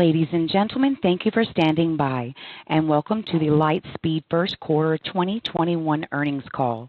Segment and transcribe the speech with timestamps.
[0.00, 2.32] Ladies and gentlemen, thank you for standing by,
[2.68, 6.88] and welcome to the Lightspeed First Quarter 2021 Earnings Call.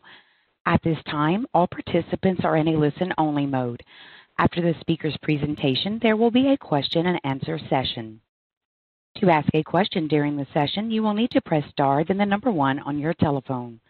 [0.65, 3.83] At this time, all participants are in a listen-only mode.
[4.39, 8.21] After the speaker's presentation, there will be a question and answer session.
[9.17, 12.25] To ask a question during the session, you will need to press star then the
[12.25, 13.81] number one on your telephone.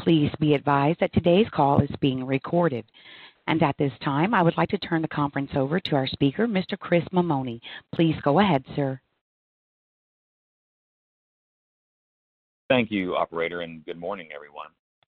[0.00, 2.86] Please be advised that today's call is being recorded.
[3.48, 6.48] And at this time, I would like to turn the conference over to our speaker,
[6.48, 6.78] Mr.
[6.78, 7.60] Chris Mammone.
[7.94, 9.00] Please go ahead, sir.
[12.68, 14.68] Thank you, operator, and good morning, everyone.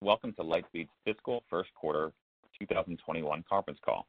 [0.01, 2.11] Welcome to Lightspeed's fiscal first quarter
[2.59, 4.05] 2021 conference call.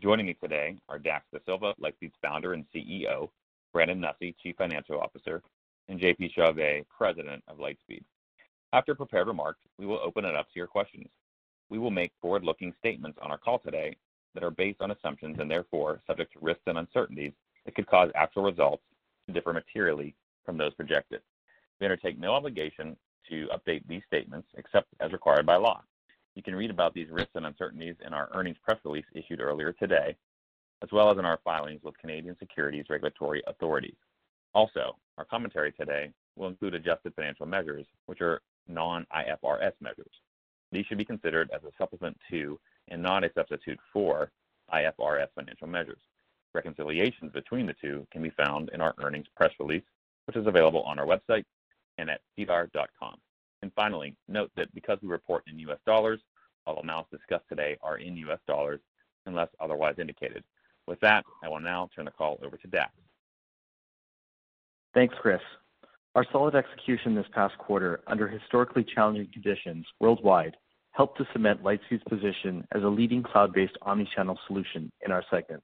[0.00, 3.30] Joining me today are Dax Dasilva, Lightspeed's Founder and CEO,
[3.72, 5.42] Brandon Nussey, Chief Financial Officer,
[5.88, 8.04] and JP Chauvet, President of Lightspeed.
[8.72, 11.08] After prepared remarks, we will open it up to your questions.
[11.68, 13.96] We will make forward-looking statements on our call today
[14.34, 17.32] that are based on assumptions and therefore subject to risks and uncertainties
[17.64, 18.82] that could cause actual results
[19.26, 20.14] to differ materially
[20.44, 21.20] from those projected.
[21.80, 22.96] We undertake no obligation
[23.28, 25.82] to update these statements except as required by law.
[26.34, 29.72] You can read about these risks and uncertainties in our earnings press release issued earlier
[29.72, 30.16] today,
[30.82, 33.96] as well as in our filings with Canadian securities regulatory authorities.
[34.54, 40.12] Also, our commentary today will include adjusted financial measures, which are non-IFRS measures.
[40.72, 44.30] These should be considered as a supplement to, and not a substitute for,
[44.72, 46.00] IFRS financial measures.
[46.54, 49.84] Reconciliations between the two can be found in our earnings press release,
[50.26, 51.44] which is available on our website
[51.98, 53.16] and at sedar.com.
[53.74, 56.20] Finally, note that because we report in US dollars,
[56.66, 58.80] all amounts discussed today are in US dollars
[59.26, 60.44] unless otherwise indicated.
[60.86, 62.92] With that, I will now turn the call over to Dax.
[64.94, 65.40] Thanks, Chris.
[66.16, 70.56] Our solid execution this past quarter under historically challenging conditions worldwide
[70.92, 75.62] helped to cement Lightspeed's position as a leading cloud-based omni-channel solution in our segment.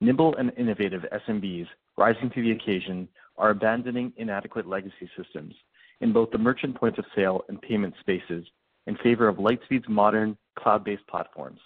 [0.00, 1.66] Nimble and innovative SMBs
[1.98, 5.54] rising to the occasion are abandoning inadequate legacy systems
[6.00, 8.46] in both the merchant point of sale and payment spaces
[8.86, 11.60] in favor of Lightspeed's modern cloud-based platforms,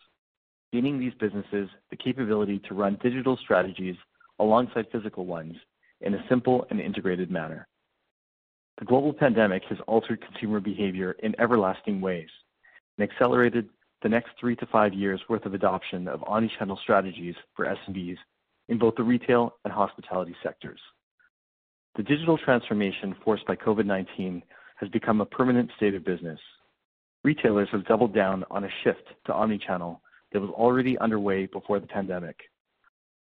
[0.73, 3.95] gaining these businesses the capability to run digital strategies
[4.41, 5.55] alongside physical ones
[6.01, 7.69] in a simple and integrated manner.
[8.79, 12.29] The global pandemic has altered consumer behavior in everlasting ways
[12.99, 13.69] and accelerated
[14.03, 18.17] the next three to five years' worth of adoption of omni-channel strategies for SMBs
[18.69, 20.81] in both the retail and hospitality sectors.
[21.97, 24.43] The digital transformation forced by COVID-19
[24.77, 26.41] has become a permanent state of business.
[27.23, 30.01] Retailers have doubled down on a shift to omni-channel
[30.33, 32.37] that was already underway before the pandemic.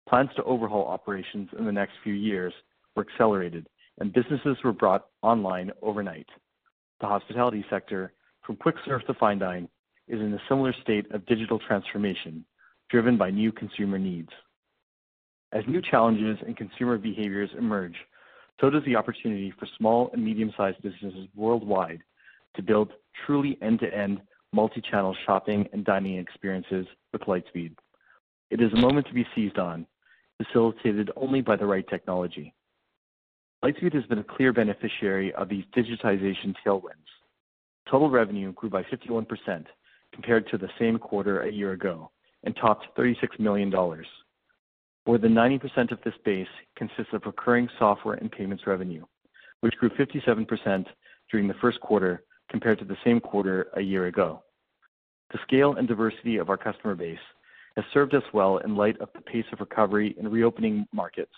[0.08, 2.52] Plans to overhaul operations in the next few years
[2.96, 6.28] were accelerated, and businesses were brought online overnight.
[7.00, 8.12] The hospitality sector,
[8.46, 9.68] from quick serve to fine dine,
[10.08, 12.44] is in a similar state of digital transformation
[12.90, 14.28] driven by new consumer needs.
[15.52, 17.96] As new challenges and consumer behaviors emerge,
[18.60, 22.02] so does the opportunity for small and medium-sized businesses worldwide
[22.56, 22.92] to build
[23.26, 24.20] truly end-to-end
[24.52, 27.74] multi-channel shopping and dining experiences with Lightspeed.
[28.50, 29.86] It is a moment to be seized on,
[30.36, 32.54] facilitated only by the right technology.
[33.64, 37.06] Lightspeed has been a clear beneficiary of these digitization tailwinds.
[37.88, 39.66] Total revenue grew by 51%
[40.12, 42.10] compared to the same quarter a year ago
[42.42, 43.70] and topped $36 million.
[43.70, 49.04] More than 90% of this base consists of recurring software and payments revenue,
[49.60, 50.86] which grew 57%
[51.30, 54.42] during the first quarter compared to the same quarter a year ago.
[55.32, 57.18] The scale and diversity of our customer base
[57.76, 61.32] has served us well in light of the pace of recovery in reopening markets,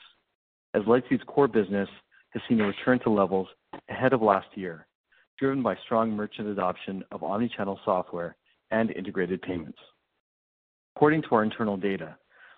[0.72, 1.88] as Lightspeed's core business
[2.34, 3.48] has seen a return to levels
[3.88, 4.86] ahead of last year,
[5.38, 8.36] driven by strong merchant adoption of omni-channel software
[8.70, 9.78] and integrated payments.
[10.96, 12.16] According to our internal data,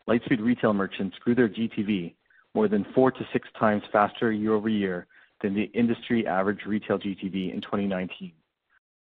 [0.09, 2.15] Lightspeed Retail merchants grew their GTV
[2.55, 5.07] more than four to six times faster year-over-year
[5.43, 8.33] than the industry average retail GTV in 2019.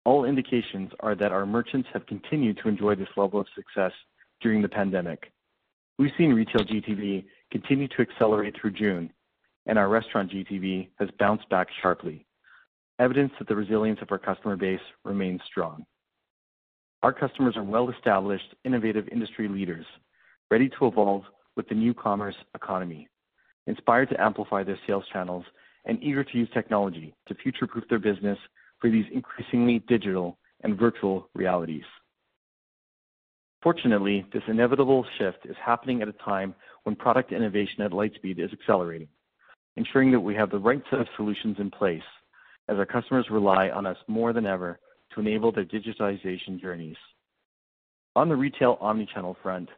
[0.05, 3.93] All indications are that our merchants have continued to enjoy this level of success
[4.41, 5.31] during the pandemic.
[5.99, 9.13] We've seen retail GTV continue to accelerate through June,
[9.69, 12.27] and our restaurant GTV has bounced back sharply,
[12.99, 15.85] evidence that the resilience of our customer base remains strong.
[17.03, 19.87] Our customers are well-established, innovative industry leaders,
[20.51, 21.23] ready to evolve
[21.55, 23.09] with the new commerce economy,
[23.67, 25.45] inspired to amplify their sales channels
[25.85, 28.39] and eager to use technology to future-proof their business
[28.81, 31.85] for these increasingly digital and virtual realities.
[33.63, 36.55] Fortunately, this inevitable shift is happening at a time
[36.85, 39.09] when product innovation at Lightspeed is accelerating,
[39.79, 42.03] ensuring that we have the right set of solutions in place
[42.69, 44.81] as our customers rely on us more than ever
[45.15, 46.97] to enable their digitization journeys.
[48.17, 49.69] On the retail omnichannel front,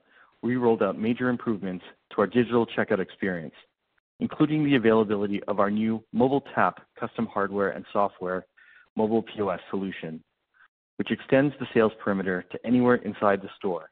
[0.42, 3.54] we rolled out major improvements to our digital checkout experience,
[4.20, 8.46] including the availability of our new Mobile Tap custom hardware and software
[8.96, 10.22] mobile POS solution,
[10.96, 13.90] which extends the sales perimeter to anywhere inside the store,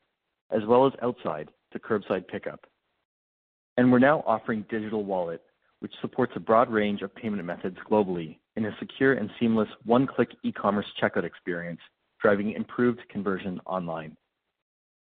[0.51, 2.65] as well as outside to curbside pickup.
[3.77, 5.43] And We're now offering Digital Wallet,
[5.81, 10.31] which supports a broad range of payment methods globally in a secure and seamless one-click
[10.43, 11.81] e-commerce checkout experience,
[12.21, 14.17] driving improved conversion online.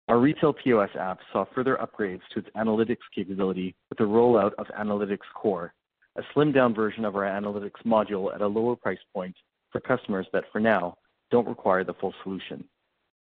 [0.08, 4.66] Our retail POS app saw further upgrades to its analytics capability with the rollout of
[4.78, 5.74] Analytics Core,
[6.16, 9.34] a slimmed-down version of our analytics module at a lower price point
[9.70, 10.96] for customers that, for now,
[11.30, 12.64] don't require the full solution.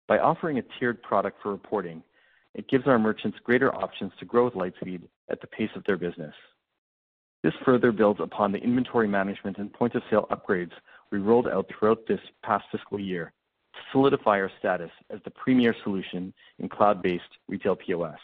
[0.06, 2.02] By offering a tiered product for reporting,
[2.54, 5.96] it gives our merchants greater options to grow with Lightspeed at the pace of their
[5.96, 6.34] business.
[7.42, 10.72] This further builds upon the inventory management and point-of-sale upgrades
[11.12, 13.32] we rolled out throughout this past fiscal year
[13.74, 18.18] to solidify our status as the premier solution in cloud-based retail POS.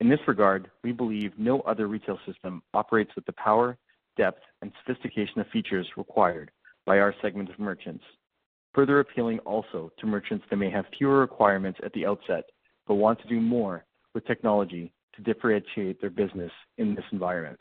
[0.00, 3.76] In this regard, we believe no other retail system operates with the power,
[4.16, 6.50] depth, and sophistication of features required
[6.86, 8.04] by our segment of merchants,
[8.74, 12.44] further appealing also to merchants that may have fewer requirements at the outset
[12.86, 17.60] but want to do more with technology to differentiate their business in this environment.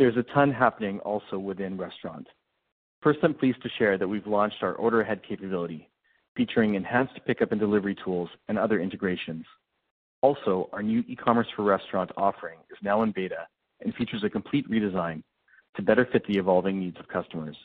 [0.00, 2.26] There's a ton happening also within restaurant.
[3.02, 5.90] First, I'm pleased to share that we've launched our order ahead capability,
[6.34, 9.44] featuring enhanced pickup and delivery tools and other integrations.
[10.22, 13.46] Also, our new e-commerce for restaurant offering is now in beta
[13.82, 15.22] and features a complete redesign
[15.76, 17.56] to better fit the evolving needs of customers.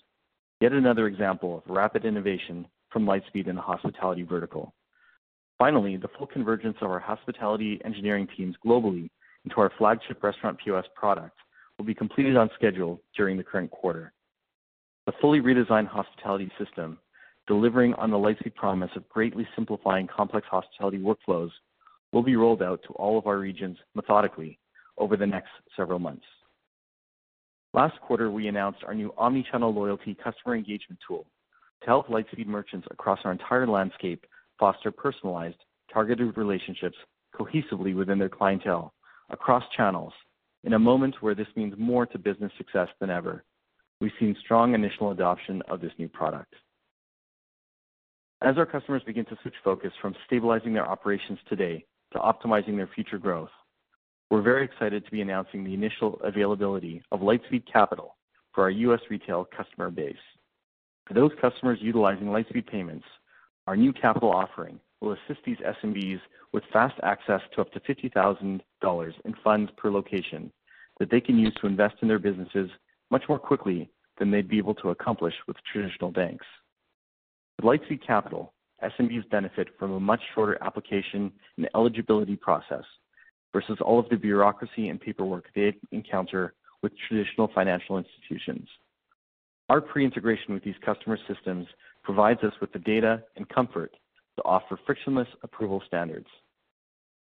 [0.60, 4.74] Yet another example of rapid innovation from Lightspeed in the hospitality vertical.
[5.58, 9.10] Finally, the full convergence of our hospitality engineering teams globally
[9.46, 11.38] into our flagship restaurant POS product
[11.78, 14.14] will be completed on schedule during the current quarter.
[15.06, 16.98] The fully redesigned hospitality system,
[17.48, 21.52] delivering on the Lightspeed promise of greatly simplifying complex hospitality workflows,
[22.12, 24.58] will be rolled out to all of our regions methodically
[24.98, 26.26] over the next several months.
[27.74, 31.26] Last quarter, we announced our new omnichannel loyalty customer engagement tool
[31.82, 34.26] to help Lightspeed merchants across our entire landscape
[34.58, 35.58] foster personalized,
[35.92, 36.96] targeted relationships
[37.38, 38.94] cohesively within their clientele
[39.30, 40.14] across channels
[40.66, 43.44] in a moment where this means more to business success than ever.
[44.02, 46.54] We've seen strong initial adoption of this new product.
[48.42, 52.90] As our customers begin to switch focus from stabilizing their operations today to optimizing their
[52.94, 53.50] future growth,
[54.30, 58.18] we're very excited to be announcing the initial availability of Lightspeed Capital
[58.54, 59.02] for our U.S.
[59.10, 60.16] retail customer base.
[61.08, 63.06] For those customers utilizing Lightspeed Payments,
[63.68, 66.20] our new capital offering will assist these SMBs
[66.52, 68.62] with fast access to up to $50,000
[69.26, 70.52] in funds per location
[71.00, 72.70] that they can use to invest in their businesses
[73.12, 76.46] much more quickly than they'd be able to accomplish with traditional banks.
[77.58, 78.54] With Lightspeed Capital,
[78.84, 82.84] SMBs benefit from a much shorter application and eligibility process
[83.54, 88.68] versus all of the bureaucracy and paperwork they encounter with traditional financial institutions.
[89.70, 91.66] Our pre-integration with these customer systems
[92.04, 93.92] provides us with the data and comfort
[94.36, 96.28] to offer frictionless approval standards.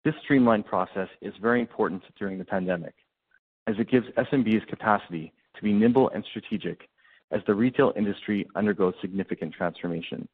[0.04, 2.94] This streamlined process is very important during the pandemic,
[3.68, 6.88] as it gives SMBs capacity to be nimble and strategic
[7.30, 10.26] as the retail industry undergoes significant transformation.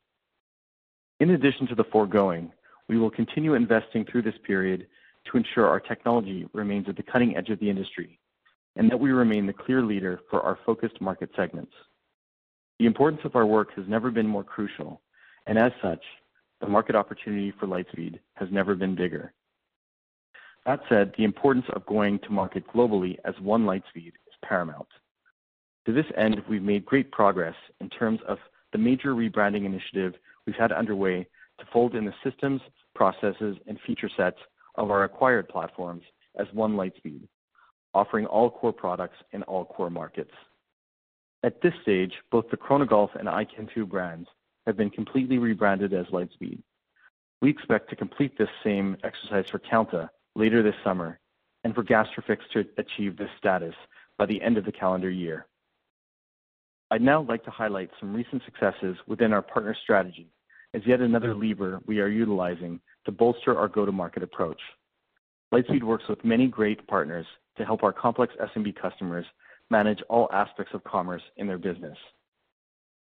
[1.19, 2.53] In addition to the foregoing,
[2.89, 4.87] we will continue investing through this period
[5.27, 8.21] to ensure our technology remains at the cutting edge of the industry
[8.77, 11.73] and that we remain the clear leader for our focused market segments.
[12.79, 15.01] The importance of our work has never been more crucial,
[15.47, 16.03] and as such,
[16.61, 19.33] the market opportunity for Lightspeed has never been bigger.
[20.67, 24.89] That said, the importance of going to market globally as one Lightspeed is paramount.
[25.87, 28.39] To this end, we've made great progress in terms of
[28.73, 30.15] the major rebranding initiative
[30.47, 31.27] we've had underway
[31.59, 32.61] to fold in the systems,
[32.95, 34.39] processes, and feature sets
[34.77, 36.03] of our acquired platforms
[36.39, 37.29] as one Lightspeed,
[37.93, 40.33] offering all core products in all core markets.
[41.43, 44.29] At this stage, both the Chronogolf and iKentoo brands
[44.67, 46.63] have been completely rebranded as Lightspeed.
[47.43, 51.19] We expect to complete this same exercise for Kounta later this summer
[51.65, 53.75] and for Gastrofix to achieve this status
[54.19, 55.47] by the end of the calendar year.
[56.91, 60.29] I'd now like to highlight some recent successes within our partner strategy
[60.75, 64.61] as yet another lever we are utilizing to bolster our go-to-market approach.
[65.53, 67.27] Lightspeed works with many great partners
[67.57, 69.25] to help our complex SMB customers
[69.71, 71.97] manage all aspects of commerce in their business.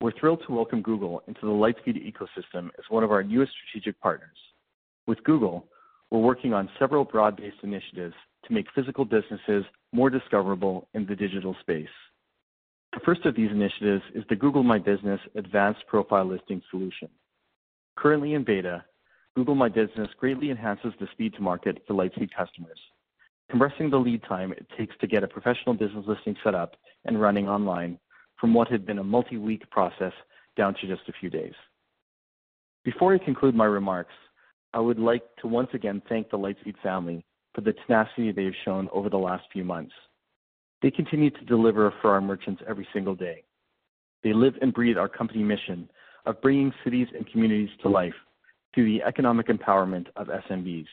[0.02, 4.00] We're thrilled to welcome Google into the Lightspeed ecosystem as one of our newest strategic
[4.02, 4.38] partners.
[5.08, 5.68] With Google,
[6.12, 8.14] we're working on several broad-based initiatives
[8.46, 9.64] to make physical businesses
[9.94, 11.88] more discoverable in the digital space.
[12.94, 17.08] The first of these initiatives is the Google My Business Advanced Profile Listing solution.
[17.98, 18.84] Currently in beta,
[19.36, 22.80] Google My Business greatly enhances the speed to market for Lightspeed customers,
[23.50, 26.76] compressing the lead time it takes to get a professional business listing set up
[27.06, 27.98] and running online
[28.40, 30.14] from what had been a multi-week process
[30.58, 31.54] down to just a few days.
[32.84, 34.14] Before I conclude my remarks,
[34.74, 38.54] I would like to once again thank the Lightspeed family for the tenacity they have
[38.64, 39.94] shown over the last few months.
[40.82, 43.44] They continue to deliver for our merchants every single day.
[44.24, 45.90] They live and breathe our company mission
[46.26, 48.14] of bringing cities and communities to life
[48.74, 50.88] through the economic empowerment of SMBs.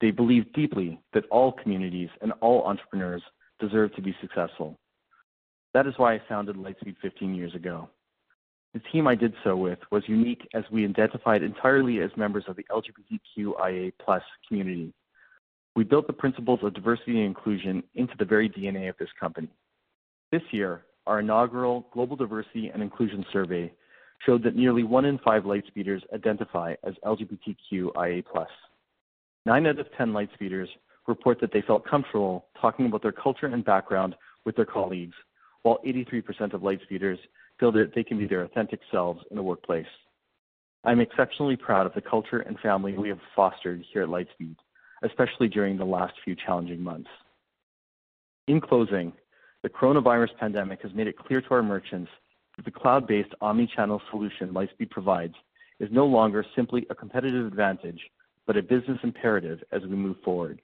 [0.00, 3.22] They believe deeply that all communities and all entrepreneurs
[3.60, 4.78] deserve to be successful.
[5.74, 7.88] That is why I founded Lightspeed 15 years ago.
[8.74, 12.56] The team I did so with was unique as we identified entirely as members of
[12.56, 13.92] the LGBTQIA
[14.48, 14.92] community.
[15.76, 19.48] We built the principles of diversity and inclusion into the very DNA of this company.
[20.32, 23.72] This year, our inaugural Global Diversity and Inclusion Survey
[24.26, 28.24] showed that nearly one in five Lightspeeders identify as LGBTQIA+.
[29.46, 30.68] Nine out of 10 Lightspeeders
[31.06, 35.14] report that they felt comfortable talking about their culture and background with their colleagues,
[35.62, 37.18] while 83% of Lightspeeders
[37.58, 39.86] feel that they can be their authentic selves in the workplace.
[40.84, 44.56] I'm exceptionally proud of the culture and family we have fostered here at Lightspeed,
[45.02, 47.08] especially during the last few challenging months.
[48.48, 49.12] In closing,
[49.62, 52.10] the coronavirus pandemic has made it clear to our merchants
[52.56, 55.34] that the cloud-based omni-channel solution Lightspeed provides
[55.80, 58.00] is no longer simply a competitive advantage,
[58.46, 60.60] but a business imperative as we move forward.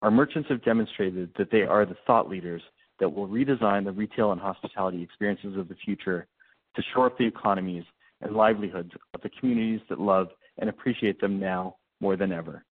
[0.00, 2.62] Our merchants have demonstrated that they are the thought leaders
[3.00, 6.26] that will redesign the retail and hospitality experiences of the future
[6.76, 7.84] to shore up the economies
[8.20, 10.28] and livelihoods of the communities that love
[10.58, 12.64] and appreciate them now more than ever.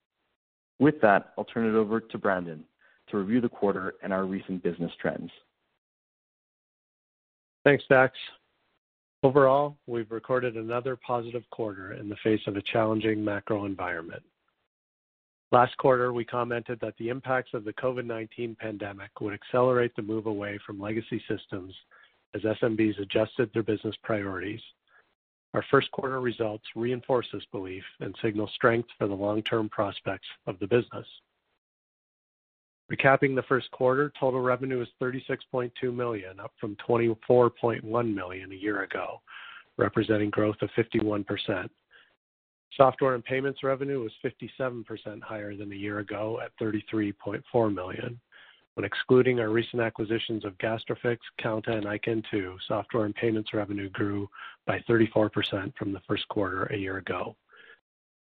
[0.80, 2.64] With that, I'll turn it over to Brandon
[3.10, 5.32] to review the quarter and our recent business trends.
[7.64, 8.14] Thanks, Dax.
[9.24, 14.24] Overall, we've recorded another positive quarter in the face of a challenging macro environment.
[15.52, 20.26] Last quarter, we commented that the impacts of the COVID-19 pandemic would accelerate the move
[20.26, 21.74] away from legacy systems
[22.36, 24.60] as SMBs adjusted their business priorities.
[25.54, 30.60] Our first quarter results reinforce this belief and signal strength for the long-term prospects of
[30.60, 31.08] the business.
[32.92, 38.84] Recapping the first quarter, total revenue was 36.2 million, up from 24.1 million a year
[38.84, 39.22] ago,
[39.78, 41.70] representing growth of 51%.
[42.76, 48.20] Software and payments revenue was 57% higher than a year ago at 33.4 million.
[48.76, 54.30] When excluding our recent acquisitions of Gastrofix, Kounta, and iKentoo, software and payments revenue grew
[54.68, 57.36] by 34% from the first quarter a year ago.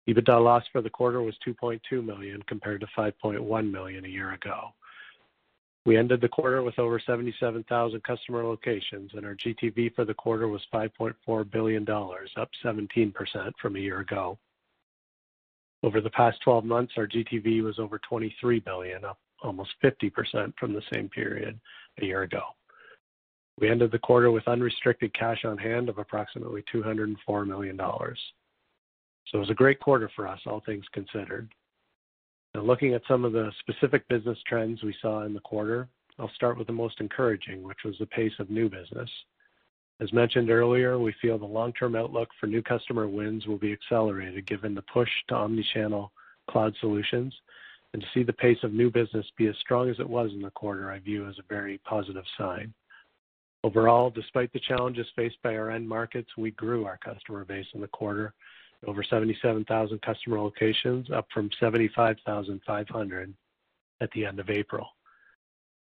[0.09, 4.75] EBITDA loss for the quarter was 2.2 million compared to 5.1 million a year ago.
[5.85, 10.47] We ended the quarter with over 77,000 customer locations, and our GTV for the quarter
[10.47, 14.39] was $5.4 billion, up 17% from a year ago.
[15.83, 20.73] Over the past 12 months, our GTV was over 23 billion, up almost 50% from
[20.73, 21.59] the same period
[22.01, 22.43] a year ago.
[23.59, 27.77] We ended the quarter with unrestricted cash on hand of approximately $204 million.
[27.77, 28.15] So
[29.35, 31.53] It was a great quarter for us, all things considered.
[32.55, 36.31] Now looking at some of the specific business trends we saw in the quarter, I'll
[36.35, 39.09] start with the most encouraging, which was the pace of new business.
[40.01, 44.47] As mentioned earlier, we feel the long-term outlook for new customer wins will be accelerated
[44.47, 46.13] given the push to omni-channel
[46.51, 47.35] cloud solutions.
[47.95, 50.43] And to see the pace of new business be as strong as it was in
[50.43, 52.75] the quarter, I view as a very positive sign.
[53.65, 57.81] Overall, despite the challenges faced by our end markets, we grew our customer base in
[57.81, 58.35] the quarter
[58.87, 63.35] over 77,000 customer locations, up from 75,500
[64.01, 64.87] at the end of April.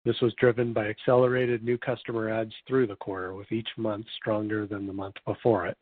[0.05, 4.67] This was driven by accelerated new customer adds through the quarter, with each month stronger
[4.67, 5.77] than the month before it.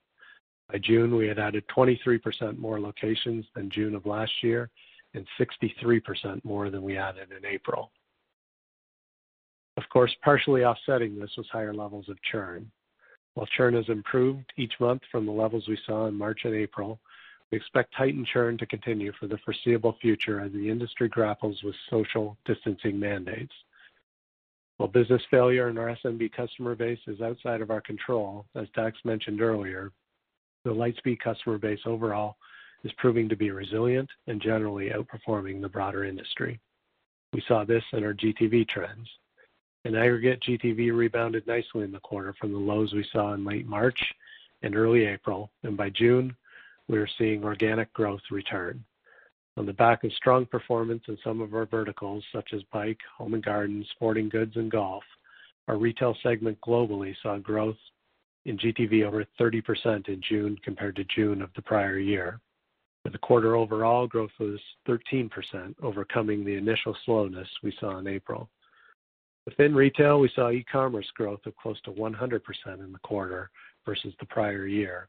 [0.71, 4.69] By June, we had added 23% more locations than June of last year
[5.13, 7.91] and 63% more than we added in April.
[9.77, 12.71] Of course, partially offsetting this was higher levels of churn.
[13.33, 17.00] While churn has improved each month from the levels we saw in March and April,
[17.50, 21.75] we expect heightened churn to continue for the foreseeable future as the industry grapples with
[21.89, 23.53] social distancing mandates.
[24.77, 28.97] While business failure in our SMB customer base is outside of our control, as Dax
[29.05, 29.91] mentioned earlier,
[30.63, 32.38] the Lightspeed customer base overall
[32.83, 36.59] is proving to be resilient and generally outperforming the broader industry.
[37.33, 39.07] We saw this in our GTV trends.
[39.83, 43.65] In aggregate, GTV rebounded nicely in the quarter from the lows we saw in late
[43.65, 44.00] March
[44.61, 46.35] and early April, and by June,
[46.88, 48.83] we are seeing organic growth return.
[49.57, 53.33] On the back of strong performance in some of our verticals, such as bike, home
[53.33, 55.03] and garden, sporting goods, and golf,
[55.67, 57.77] our retail segment globally saw growth
[58.45, 62.39] in GTV over 30% in June compared to June of the prior year.
[63.03, 65.29] For the quarter overall, growth was 13%,
[65.81, 68.47] overcoming the initial slowness we saw in April.
[69.45, 72.41] Within retail, we saw e-commerce growth of close to 100%
[72.79, 73.50] in the quarter
[73.86, 75.07] versus the prior year.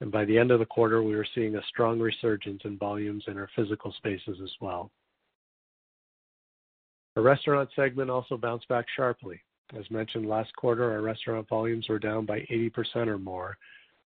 [0.00, 3.24] And by the end of the quarter, we were seeing a strong resurgence in volumes
[3.26, 4.90] in our physical spaces as well.
[7.16, 9.40] Our restaurant segment also bounced back sharply.
[9.78, 13.56] As mentioned last quarter, our restaurant volumes were down by 80% or more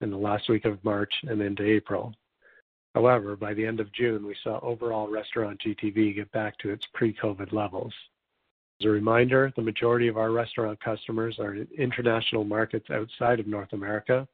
[0.00, 2.14] in the last week of March and into April.
[2.95, 6.87] However, by the end of June, we saw overall restaurant GTV get back to its
[6.95, 7.93] pre-COVID levels.
[8.80, 13.46] As a reminder, the majority of our restaurant customers are in international markets outside of
[13.46, 14.26] North America,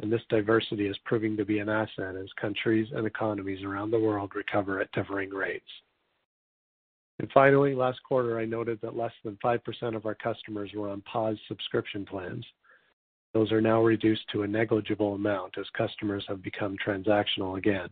[0.00, 4.00] and this diversity is proving to be an asset as countries and economies around the
[4.00, 5.64] world recover at differing rates.
[7.20, 11.02] And Finally, last quarter, I noted that less than 5% of our customers were on
[11.02, 12.44] paused subscription plans.
[13.32, 17.88] Those are now reduced to a negligible amount as customers have become transactional again.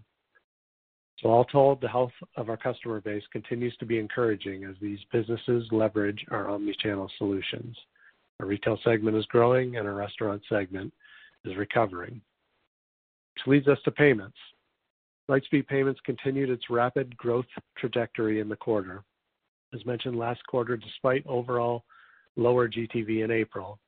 [1.23, 5.01] So all told, the health of our customer base continues to be encouraging as these
[5.13, 7.77] businesses leverage our omni-channel solutions.
[8.41, 10.95] Our retail segment is growing, and our restaurant segment
[11.45, 12.23] is recovering.
[13.35, 14.37] Which leads us to payments.
[15.31, 17.47] Lightspeed Payments continued its rapid growth
[17.77, 19.05] trajectory in the quarter.
[19.75, 21.85] As mentioned last quarter, despite overall
[22.37, 23.79] lower GTV in April,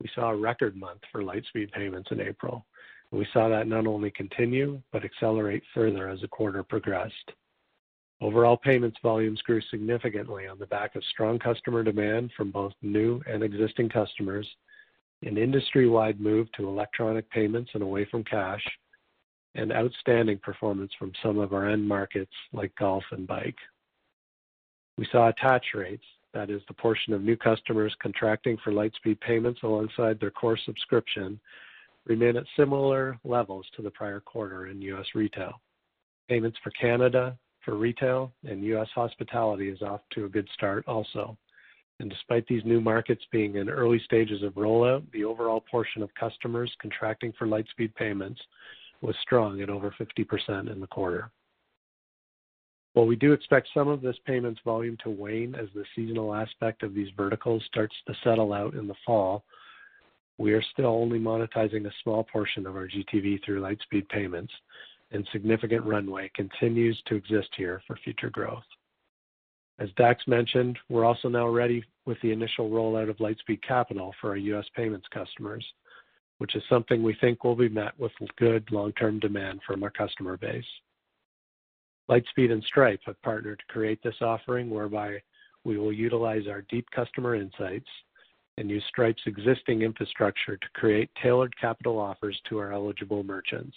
[0.00, 2.66] we saw a record month for Lightspeed Payments in April.
[3.12, 7.32] We saw that not only continue but accelerate further as the quarter progressed.
[8.20, 13.20] Overall payments volumes grew significantly on the back of strong customer demand from both new
[13.26, 14.46] and existing customers,
[15.22, 18.62] an industry-wide move to electronic payments and away from cash,
[19.54, 23.58] and outstanding performance from some of our end markets like golf and bike.
[24.96, 29.60] We saw attach rates, that is the portion of new customers contracting for Lightspeed Payments
[29.62, 31.40] alongside their core subscription,
[32.10, 35.06] remain at similar levels to the prior quarter in U.S.
[35.14, 35.52] retail.
[36.28, 38.88] Payments for Canada for retail and U.S.
[38.96, 41.38] hospitality is off to a good start also.
[42.00, 46.10] And Despite these new markets being in early stages of rollout, the overall portion of
[46.18, 48.40] customers contracting for Lightspeed Payments
[49.02, 51.30] was strong at over 50% in the quarter.
[52.94, 56.82] While we do expect some of this payments volume to wane as the seasonal aspect
[56.82, 59.44] of these verticals starts to settle out in the fall,
[60.40, 64.52] we are still only monetizing a small portion of our GTV through Lightspeed Payments,
[65.10, 68.64] and significant runway continues to exist here for future growth.
[69.78, 74.30] As Dax mentioned, we're also now ready with the initial rollout of Lightspeed Capital for
[74.30, 74.64] our U.S.
[74.74, 75.64] payments customers,
[76.38, 80.38] which is something we think will be met with good long-term demand from our customer
[80.38, 80.64] base.
[82.08, 85.20] Lightspeed and Stripe have partnered to create this offering whereby
[85.64, 87.88] we will utilize our deep customer insights
[88.60, 93.74] and use Stripe's existing infrastructure to create tailored capital offers to our eligible merchants.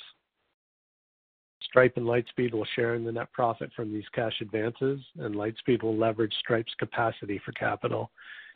[1.61, 5.83] Stripe and Lightspeed will share in the net profit from these cash advances, and Lightspeed
[5.83, 8.11] will leverage Stripe's capacity for capital,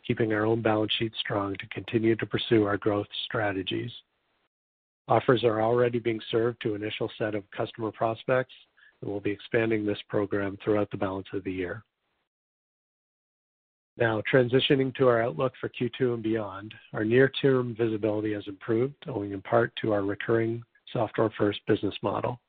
[0.06, 3.92] keeping our own balance sheet strong to continue to pursue our growth strategies.
[5.08, 8.54] Offers are already being served to initial set of customer prospects,
[9.02, 11.86] and we'll be expanding this program throughout the balance of the year.
[13.98, 19.32] Now, transitioning to our outlook for Q2 and beyond, our near-term visibility has improved, owing
[19.32, 20.62] in part to our recurring
[20.94, 22.40] software-first business model.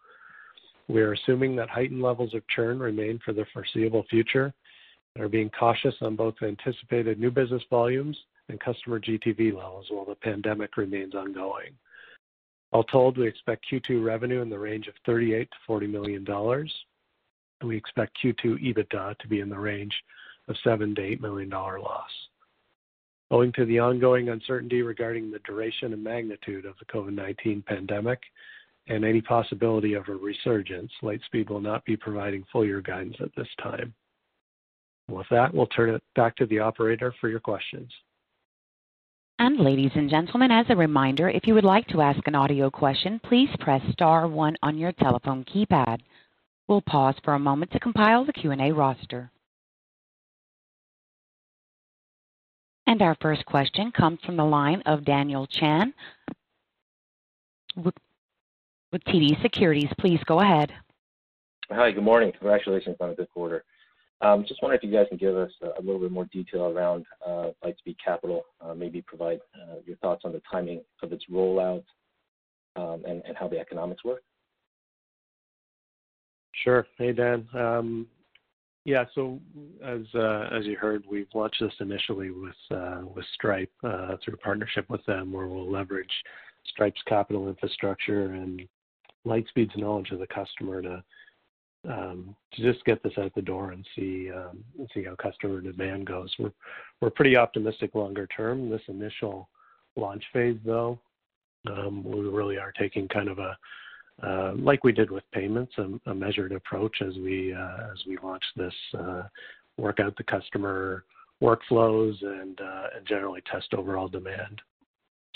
[0.88, 4.52] We are assuming that heightened levels of churn remain for the foreseeable future
[5.14, 8.16] and are being cautious on both anticipated new business volumes
[8.50, 11.72] and customer GTV levels while the pandemic remains ongoing.
[12.72, 16.26] All told, we expect Q2 revenue in the range of $38 million-$40 million,
[17.60, 19.94] and we expect Q2 EBITDA to be in the range
[20.48, 22.10] of $7 million-$8 million loss.
[23.30, 28.20] Owing to the ongoing uncertainty regarding the duration and magnitude of the COVID-19 pandemic
[28.88, 33.34] and any possibility of a resurgence, Lightspeed will not be providing full year guidance at
[33.36, 33.92] this time.
[35.10, 37.90] With that, we'll turn it back to the operator for your questions.
[39.40, 42.70] And Ladies and gentlemen, as a reminder, if you would like to ask an audio
[42.70, 46.00] question, please press star one on your telephone keypad.
[46.66, 49.30] We'll pause for a moment to compile the Q&A roster.
[52.88, 55.92] And our first question comes from the line of Daniel Chan
[57.76, 57.94] with
[59.06, 59.90] TD Securities.
[60.00, 60.72] Please go ahead.
[61.70, 61.90] Hi.
[61.90, 62.32] Good morning.
[62.32, 63.62] Congratulations on a good quarter.
[64.22, 66.64] Um, just wondering if you guys can give us a, a little bit more detail
[66.64, 71.24] around uh, Lightspeed Capital, uh, maybe provide uh, your thoughts on the timing of its
[71.30, 71.84] rollout
[72.76, 74.22] um, and, and how the economics work.
[76.64, 76.86] Sure.
[76.96, 77.46] Hey, Dan.
[78.88, 79.38] Yeah, so
[79.84, 84.32] as uh, as you heard, we've launched this initially with uh, with Stripe uh, through
[84.32, 86.10] a partnership with them, where we'll leverage
[86.70, 88.62] Stripe's capital infrastructure and
[89.26, 91.04] Lightspeed's knowledge of the customer to
[91.86, 95.60] um, to just get this out the door and see um, and see how customer
[95.60, 96.34] demand goes.
[96.38, 96.52] We're
[97.02, 98.70] we're pretty optimistic longer term.
[98.70, 99.50] This initial
[99.96, 100.98] launch phase, though,
[101.70, 103.54] um, we really are taking kind of a
[104.22, 108.18] uh, like we did with payments, a, a measured approach as we uh, as we
[108.22, 109.22] launch this, uh,
[109.76, 111.04] work out the customer
[111.42, 114.60] workflows and uh, and generally test overall demand.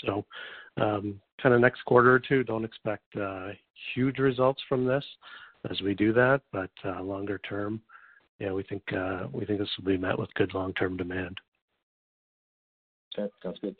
[0.05, 0.25] So,
[0.77, 3.49] um, kind of next quarter or two, don't expect uh,
[3.95, 5.05] huge results from this
[5.69, 7.81] as we do that, but uh, longer term,
[8.39, 8.83] yeah, we think
[9.31, 11.37] we think this will be met with good long term demand.
[13.17, 13.75] Okay, sounds good.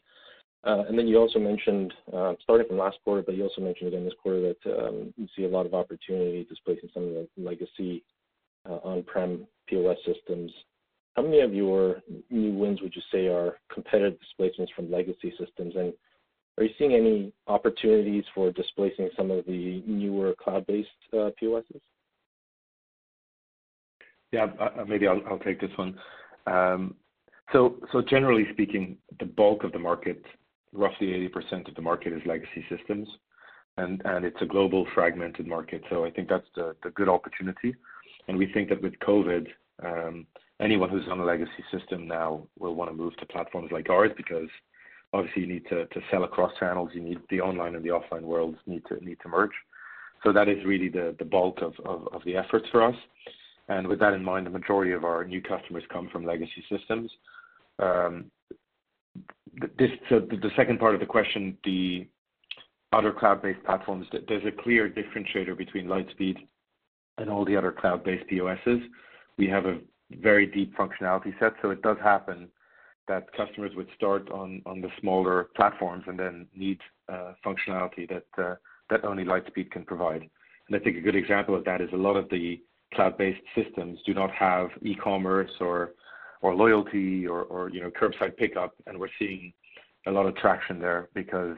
[0.65, 3.89] Uh, and then you also mentioned, uh, starting from last quarter, but you also mentioned
[3.89, 7.27] again this quarter that um, you see a lot of opportunity displacing some of the
[7.37, 8.01] legacy
[8.69, 10.51] uh, on-prem POS systems.
[11.15, 15.75] How many of your new wins would you say are competitive displacements from legacy systems?
[15.75, 15.93] And
[16.57, 21.81] are you seeing any opportunities for displacing some of the newer cloud-based POSs?
[24.31, 24.47] Yeah,
[24.87, 25.99] maybe I'll take this one.
[26.47, 26.95] Um,
[27.51, 27.75] so
[28.09, 30.23] generally speaking, the bulk of the market
[30.73, 33.07] roughly 80% of the market is legacy systems,
[33.77, 35.83] and it's a global fragmented market.
[35.89, 37.75] So I think that's the good opportunity.
[38.27, 39.47] And we think that with COVID,
[39.83, 40.25] um,
[40.59, 44.11] anyone who's on a legacy system now will want to move to platforms like ours
[44.15, 44.49] because
[45.11, 46.91] obviously you need to sell across channels.
[46.93, 49.51] You need the online and the offline worlds need to merge.
[50.23, 52.95] So that is really the bulk of the efforts for us.
[53.69, 57.11] And with that in mind, the majority of our new customers come from legacy systems.
[59.59, 62.07] The second part of the question, the
[62.91, 66.37] other cloud-based platforms, there's a clear differentiator between Lightspeed
[67.17, 68.81] and all the other cloud-based POSs.
[69.37, 69.79] We have a
[70.21, 72.49] very deep functionality set, so it does happen
[73.07, 76.79] that customers would start on the smaller platforms and then need
[77.11, 78.55] uh, functionality uh,
[78.89, 80.21] that only Lightspeed can provide.
[80.67, 82.61] And I think a good example of that is a lot of the
[82.93, 85.91] cloud-based systems do not have e-commerce or
[86.43, 89.51] or loyalty or, or you know curbside pickup, and we're seeing
[90.05, 91.55] a lot of traction there because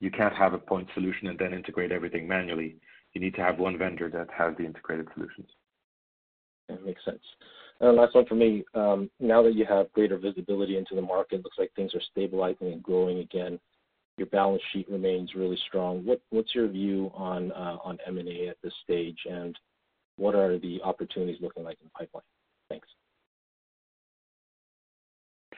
[0.00, 2.76] you can't have a point solution and then integrate everything manually.
[3.12, 5.48] You need to have one vendor that has the integrated solutions.
[6.68, 7.22] That makes sense.
[7.80, 8.64] And last one for me.
[8.74, 12.72] Um, now that you have greater visibility into the market, looks like things are stabilizing
[12.72, 13.60] and growing again.
[14.16, 16.06] Your balance sheet remains really strong.
[16.06, 19.58] What, what's your view on uh, on M&A at this stage, and
[20.16, 22.24] what are the opportunities looking like in the pipeline?
[22.68, 22.88] Thanks.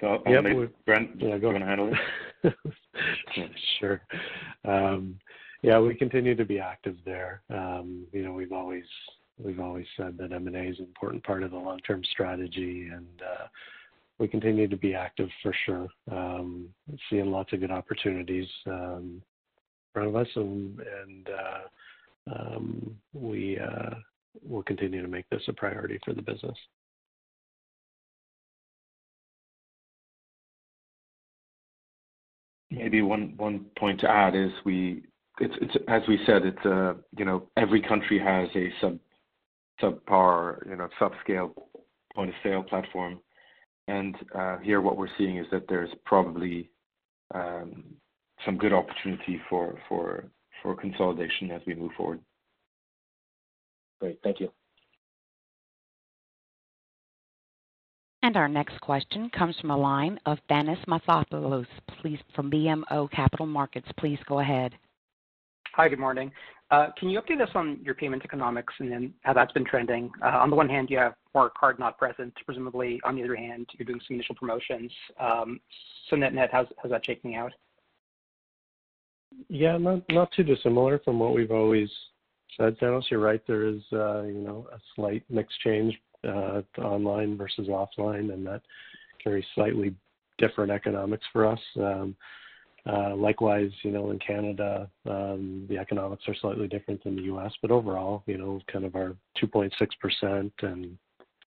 [0.01, 1.49] So I'll yep, Brent, yeah, go.
[1.49, 1.93] you want to handle
[2.43, 2.55] it?
[3.81, 4.01] sure.
[4.65, 5.19] Um,
[5.63, 7.43] yeah, we continue to be active there.
[7.51, 8.85] Um, you know, we've always
[9.39, 13.47] we've always said that M&A is an important part of the long-term strategy, and uh,
[14.19, 15.89] we continue to be active for sure.
[16.11, 16.69] Um,
[17.11, 19.23] seeing lots of good opportunities um, in
[19.93, 23.95] front of us, and, and uh, um, we uh,
[24.47, 26.57] will continue to make this a priority for the business.
[32.77, 35.05] Maybe one point to add is we
[35.41, 38.99] it's as we said it's you know every country has a sub
[39.83, 41.53] subpar you know subscale
[42.15, 43.19] point of sale platform,
[43.89, 46.71] and uh, here what we're seeing is that there's probably
[47.35, 47.85] um,
[48.45, 49.79] some good opportunity for
[50.81, 52.21] consolidation as we move forward.
[54.01, 54.51] Great, thank you.
[58.25, 61.67] And our next question comes from a line of Thanos Moschopoulos,
[62.01, 63.87] please, from BMO Capital Markets.
[63.99, 64.73] Please go ahead.
[65.75, 66.33] Hi, good morning.
[66.71, 70.11] Uh, can you update us on your payment economics and then how that's been trending?
[70.23, 72.33] Uh, on the one hand, you have more card not present.
[72.47, 74.91] Presumably, on the other hand, you're doing some initial promotions.
[75.21, 75.61] Um,
[76.09, 77.53] so net-net, how's that shaking out?
[79.51, 81.91] Yeah, not too dissimilar from what we've always
[82.57, 83.03] said, Thanos.
[83.11, 85.95] You're right, there is, uh, you know, a slight mix change
[86.27, 88.63] uh, online versus offline, and that
[89.23, 89.95] carries slightly
[90.39, 91.61] different economics for us.
[91.77, 92.17] Um,
[92.87, 97.53] uh, likewise, you know, in Canada, um, the economics are slightly different than the U.S.,
[97.63, 100.99] but overall, you know, kind of our 2.6% and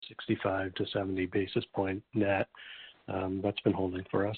[0.09, 2.47] 65 to 70 basis point net,
[3.09, 4.37] um, that's been holding for us.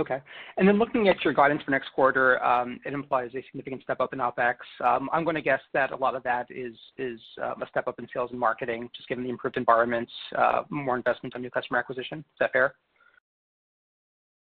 [0.00, 0.18] Okay.
[0.56, 4.14] And then looking at your guidance for next quarter, um, it implies a significant step-up
[4.14, 4.54] in OpEx.
[4.82, 8.08] Um, I'm going to guess that a lot of that is uh, a step-up in
[8.12, 12.20] sales and marketing, just given the improved environments, uh, more investment on new customer acquisition.
[12.20, 12.76] Is that fair?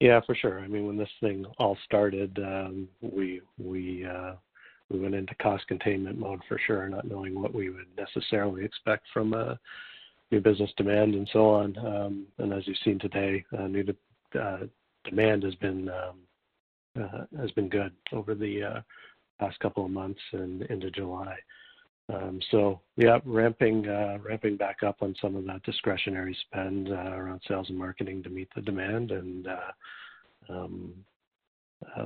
[0.01, 0.59] Yeah, for sure.
[0.59, 6.41] I mean, when this thing all started, um, uh, we went into cost containment mode
[6.49, 9.33] for sure, not knowing what we would necessarily expect from
[10.31, 12.25] new business demand and so on.
[12.39, 13.85] And as you've seen today, new
[15.09, 15.43] demand
[15.89, 16.19] um,
[17.01, 18.81] uh, has been good over the uh,
[19.39, 21.35] past couple of months and into July.
[22.13, 24.19] Um so yeah, ramping uh,
[24.57, 28.61] back up on some of that discretionary spend around sales and marketing to meet the
[28.61, 29.47] demand, and
[30.49, 30.93] um,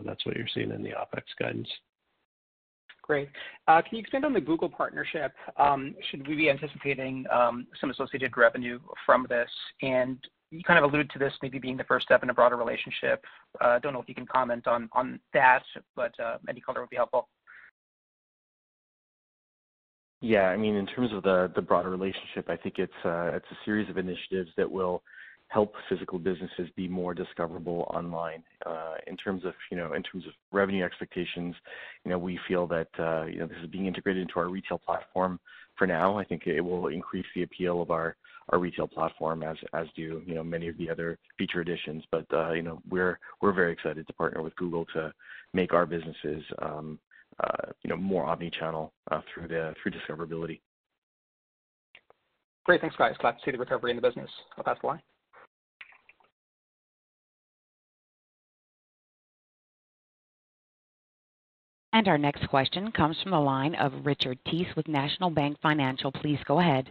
[0.05, 1.67] that's what you're seeing in the OpEx guidance.
[3.01, 3.29] Great.
[3.67, 5.33] Can you expand on the Google partnership?
[5.57, 7.25] Um, should we be anticipating
[7.81, 9.49] some associated revenue from this?
[10.51, 13.23] You kind of alluded to this maybe being the first step in a broader relationship.
[13.61, 15.63] Uh don't know if you can comment on on that,
[15.95, 17.27] but uh, any color would be helpful.
[20.21, 20.49] Yeah.
[20.49, 23.57] I mean, in terms of the the broader relationship, I think it's uh, it's a
[23.65, 25.03] series of initiatives that will
[25.49, 28.43] help physical businesses be more discoverable online.
[28.65, 31.55] Uh, in terms of you know in terms of revenue expectations,
[32.05, 32.87] you know we feel that
[33.31, 35.39] you know this is being integrated into our retail platform
[35.77, 36.17] for now.
[36.17, 38.15] I think it will increase the appeal of our
[38.57, 42.03] retail platform, as as do you know many of the other feature additions.
[42.11, 45.13] But uh, you know we're we're very excited to partner with Google to
[45.53, 46.99] make our businesses um,
[47.43, 50.59] uh, you know more omni-channel uh, through the through discoverability.
[52.65, 52.81] Great.
[52.81, 53.15] Thanks, guys.
[53.19, 54.29] Glad to see the recovery in the business.
[54.57, 55.01] I'll pass the line.
[61.91, 66.11] And our next question comes from the line of Richard Tse with National Bank Financial.
[66.11, 66.89] Please go ahead.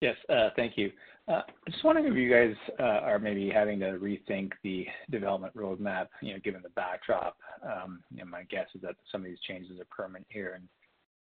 [0.00, 0.16] Yes.
[0.28, 0.90] Uh, thank you.
[1.28, 6.08] I'm just wondering if you guys uh, are maybe having to rethink the development roadmap,
[6.22, 7.36] you know, given the backdrop.
[7.62, 10.58] Um, you know, My guess is that some of these changes are permanent here.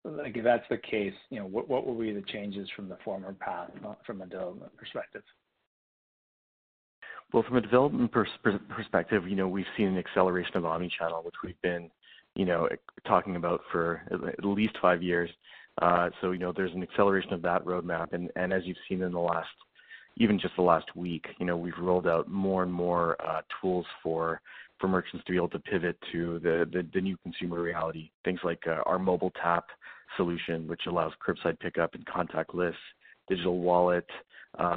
[0.05, 2.97] And like if that's the case, you know, what will be the changes from the
[3.05, 3.71] former path
[4.07, 5.23] from a development perspective?
[7.33, 11.61] Well, from a development perspective, you know, we've seen an acceleration of omni-channel, which we've
[11.63, 11.91] been
[12.37, 12.69] you know,
[13.07, 15.31] talking about for at least five years.
[15.81, 18.13] Uh, so, you know, there's an acceleration of that roadmap.
[18.13, 19.49] And, and as you've seen in the last,
[20.17, 23.87] even just the last week, you know, we've rolled out more and more uh, tools
[24.03, 24.41] for
[24.79, 28.11] for merchants to be able to pivot to the the new consumer reality.
[28.25, 29.67] Things like uh, our mobile tap
[30.17, 32.75] solution, which allows curbside pickup and contactless,
[33.29, 34.07] digital wallet,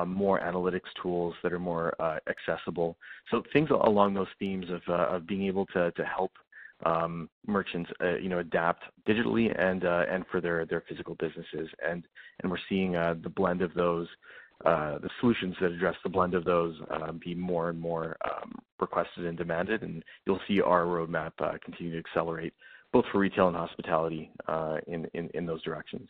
[0.05, 1.93] more analytics tools that are more
[2.29, 2.95] accessible.
[3.31, 6.31] So things along those themes of of being able to, to help
[6.85, 11.69] Um, merchants uh, you know, adapt digitally and uh, and for their their physical businesses.
[11.85, 12.05] And
[12.41, 14.07] and we're seeing uh, the blend of those,
[14.63, 16.75] the solutions that address the blend of those
[17.23, 21.31] be more and more um, requested and demanded, and you'll see our roadmap
[21.63, 22.53] continue to accelerate,
[22.91, 24.31] both for retail and hospitality
[24.87, 26.09] in in in those directions.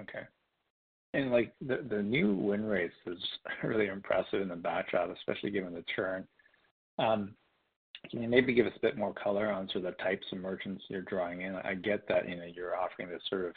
[0.00, 0.22] Okay.
[1.14, 3.18] And like the the new win rates is
[3.62, 6.26] really impressive in the backdrop, especially given the churn.
[6.98, 7.34] Um,
[8.10, 10.38] Can you maybe give us a bit more color on sort of the types of
[10.38, 11.54] merchants you're drawing in?
[11.56, 13.54] I get that you know, you're offering this sort of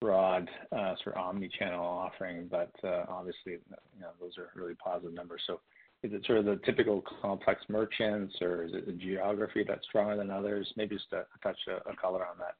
[0.00, 5.14] broad uh, sort of omni-channel offering, but uh, obviously, you know, those are really positive
[5.14, 5.42] numbers.
[5.46, 5.60] So
[6.02, 10.16] is it sort of the typical complex merchants, or is it the geography that's stronger
[10.16, 10.72] than others?
[10.76, 12.54] Maybe just a touch of color on that.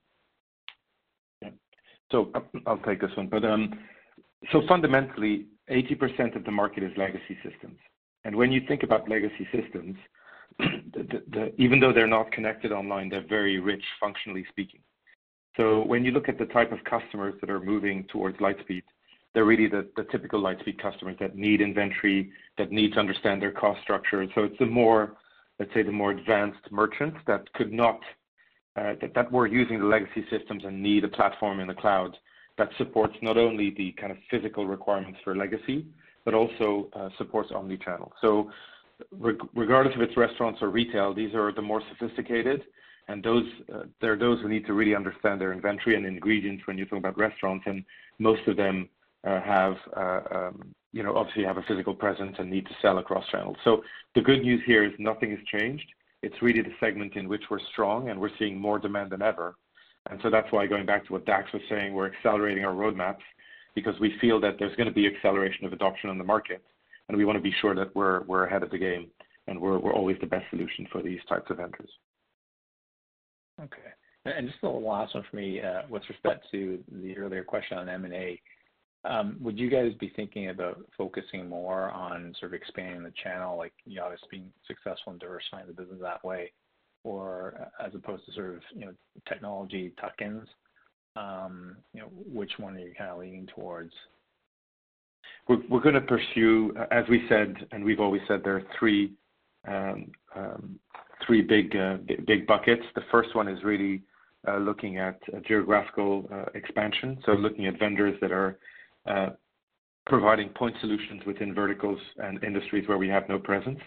[1.41, 1.49] Yeah.
[2.13, 3.33] So um, I'll take this one.
[3.45, 3.79] Um,
[4.53, 7.79] so fundamentally, 80% of the market is legacy systems.
[8.25, 9.97] And when you think about legacy systems,
[11.59, 14.81] even though they're not connected online, they're very rich, functionally speaking.
[15.57, 18.83] So when you look at the type of customers that are moving towards Lightspeed,
[19.35, 23.81] they're really the typical Lightspeed customers that need inventory, that need to understand their cost
[23.83, 24.25] structure.
[24.35, 25.17] So it's the more,
[25.59, 28.01] let's say, the more advanced merchants that could not,
[28.77, 32.17] uh, that, that were using the legacy systems and need a platform in the cloud
[32.59, 35.87] that supports not only the kind of physical requirements for legacy,
[36.25, 38.13] but also supports omni-channel.
[39.13, 42.63] Regardless if it's restaurants or retail, these are the more sophisticated,
[43.09, 43.45] and those
[44.01, 47.19] they're those who need to really understand their inventory and ingredients when you talk about
[47.19, 47.85] restaurants, and
[48.19, 48.89] most of them
[49.25, 52.99] uh, have uh, um, you know obviously have a physical presence and need to sell
[52.99, 53.57] across channels.
[53.65, 53.83] So
[54.15, 55.87] the good news here is nothing has changed.
[56.23, 59.57] It's really the segment in which we're strong, and we're seeing more demand than ever.
[60.11, 63.23] And so that's why, going back to what Dax was saying, we're accelerating our roadmaps
[63.75, 66.63] because we feel that there's going to be acceleration of adoption on the market,
[67.11, 69.09] and we want to be sure that we're ahead of the game,
[69.49, 71.91] and we're always the best solution for these types of vendors.
[73.61, 73.91] Okay.
[74.25, 78.41] And just the last one for me, with respect to the earlier question on M&A.
[79.05, 83.57] um, would you guys be thinking about focusing more on sort of expanding the channel,
[83.57, 86.53] like you obviously being successful in diversifying the business that way,
[87.03, 88.93] or uh, as opposed to sort of you know
[89.29, 90.47] technology tuck-ins?
[91.17, 93.93] Um, you know, which one are you kind of leaning towards?
[95.69, 99.15] We're, going to pursue, as we said, and we've always said, there are three
[99.67, 100.79] um, um,
[101.27, 102.83] three big uh, big buckets.
[102.95, 104.03] The first one is really
[104.47, 108.59] uh, looking at geographical uh, expansion, so looking at vendors that are
[110.07, 113.79] providing point solutions within verticals and industries where we have no presence.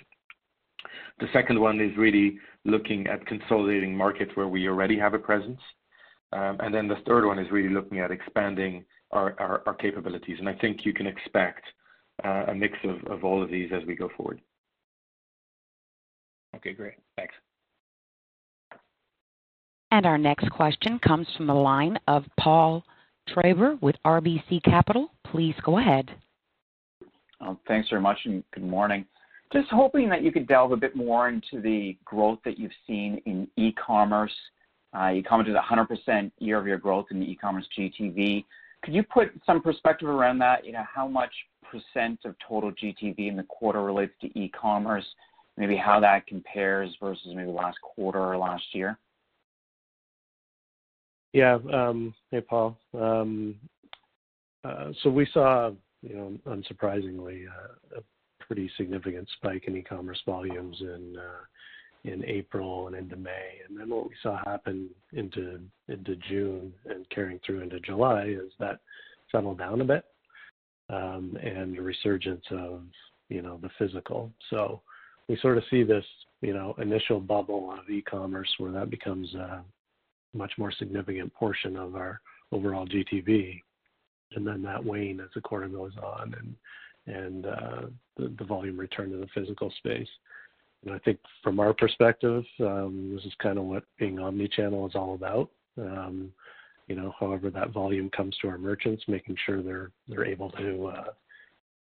[1.21, 5.60] The second one is really looking at consolidating markets where we already have a presence.
[6.34, 10.38] Um, and then the third one is really looking at expanding our, our, our capabilities.
[10.39, 11.63] And I think you can expect
[12.23, 14.41] uh, a mix of, of all of these as we go forward.
[16.56, 16.93] Okay, great.
[17.15, 17.34] Thanks.
[19.91, 22.84] And Our next question comes from the line of Paul
[23.30, 25.12] Treiber with RBC Capital.
[25.28, 26.10] Please go ahead.
[27.39, 29.06] Um, thanks very much, and good morning.
[29.52, 33.21] Just hoping that you could delve a bit more into the growth that you've seen
[33.26, 34.34] in e-commerce.
[34.97, 38.45] Uh, you commented 100% year-over-year growth in the e-commerce GTV.
[38.84, 40.65] Could you put some perspective around that?
[40.65, 41.32] You know, how much
[41.63, 45.06] percent of total GTV in the quarter relates to e-commerce?
[45.58, 48.98] Maybe how that compares versus maybe last quarter or last year?
[51.32, 51.58] Yeah.
[51.74, 52.78] Um, hey, Paul.
[52.93, 53.56] Um,
[54.63, 60.78] uh, so we saw, you know, unsurprisingly, uh, a pretty significant spike in e-commerce volumes
[60.82, 61.43] in uh,
[62.04, 63.60] in April and into May.
[63.68, 68.52] And then what we saw happen into into June and carrying through into July is
[68.60, 68.80] that
[69.32, 70.06] settled down a bit
[70.89, 72.82] um, and a resurgence of
[73.30, 74.32] you know the physical.
[74.50, 74.82] So
[75.28, 76.06] we sort of see this
[76.42, 79.63] you know initial bubble of e-commerce where that becomes a
[80.34, 82.20] much more significant portion of our
[82.52, 83.62] overall GTV,
[84.36, 86.56] and then that wane as the quarter goes on and
[87.06, 87.82] and uh,
[88.18, 90.08] the, the volume return to the physical space.
[90.86, 94.96] And I think from our perspective, um, this is kind of what being omni-channel is
[94.96, 95.50] all about.
[95.78, 96.32] Um,
[96.88, 100.88] you know, however that volume comes to our merchants, making sure they're they're able to
[100.88, 101.12] uh,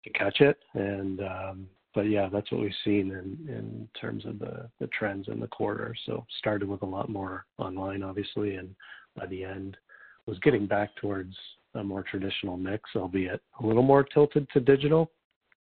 [0.03, 0.58] to catch it.
[0.73, 5.27] And um, but yeah, that's what we've seen in in terms of the the trends
[5.27, 5.93] in the quarter.
[6.05, 8.73] So started with a lot more online, obviously, and
[9.15, 9.77] by the end
[10.25, 11.36] was getting back towards
[11.75, 15.12] a more traditional mix, albeit a little more tilted to digital.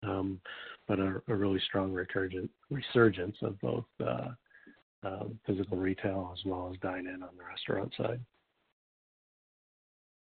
[0.03, 0.41] Um,
[0.89, 4.29] but a, a, really strong resurgence of both uh,
[5.03, 8.21] uh, physical retail as well as dine-in on the restaurant side.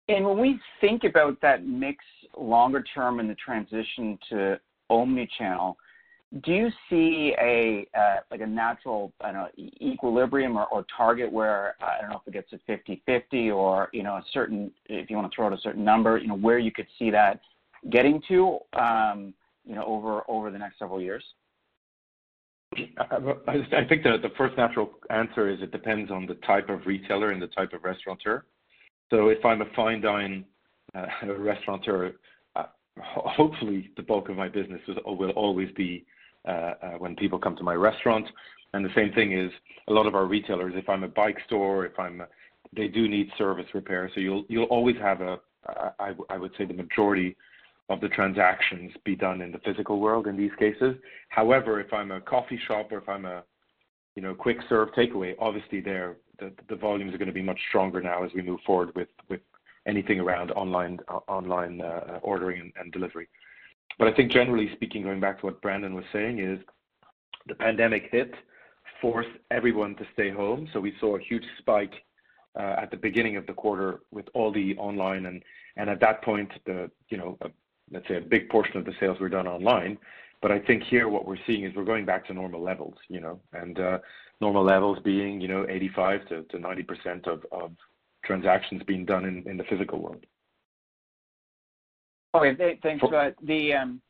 [0.09, 2.05] And when we think about that mix
[2.37, 5.77] longer term in the transition to omni-channel,
[6.43, 11.31] do you see a uh, like a natural I don't know equilibrium or, or target
[11.31, 14.73] where uh, I don't know if it gets to 50-50 or you know a certain
[14.87, 17.11] if you want to throw out a certain number you know where you could see
[17.11, 17.41] that
[17.91, 19.33] getting to um,
[19.67, 19.85] you know
[20.29, 21.25] over the next several years?
[22.77, 27.41] I think the, first natural answer is it depends on the type of retailer and
[27.41, 28.45] the type of restaurateur.
[29.11, 30.45] So if I'm a fine dine
[30.95, 31.07] uh,
[31.39, 32.13] restaurateur,
[32.57, 32.65] uh,
[33.01, 36.05] hopefully the bulk of my business will always be
[36.47, 38.27] uh, uh, when people come to my restaurant.
[38.73, 39.51] And the same thing is
[39.89, 40.75] a lot of our retailers.
[40.77, 42.23] If I'm a bike store, if I'm,
[42.77, 44.11] they do need service repair.
[44.15, 45.39] So you'll always have a,
[45.99, 47.37] I would say the majority
[47.89, 50.97] of the transactions be done in the physical world in these cases.
[51.29, 53.43] However, if I'm a coffee shop or if I'm a
[54.17, 57.61] you know quick serve takeaway, obviously there the, the volumes are going to be much
[57.69, 59.41] stronger now as we move forward with with
[59.87, 63.29] anything around online uh, online uh, ordering and, and, delivery.
[63.99, 66.59] But I think generally speaking, going back to what Brandon was saying, is
[67.47, 68.35] the pandemic hit,
[69.01, 70.69] forced everyone to stay home.
[70.73, 71.93] So we saw a huge spike
[72.59, 75.43] uh, at the beginning of the quarter with all the online and
[75.77, 77.39] and at that point the you know
[77.91, 79.99] let's say a big portion of the sales were done online.
[80.43, 83.21] But I think here what we're seeing is we're going back to normal levels, you
[83.21, 83.99] know, and uh,
[84.41, 87.73] normal levels being, you know, 85 to, to 90% of, of
[88.25, 90.25] transactions being done in, in the physical world.
[92.35, 93.37] Okay, thanks for that.
[93.47, 94.03] The um,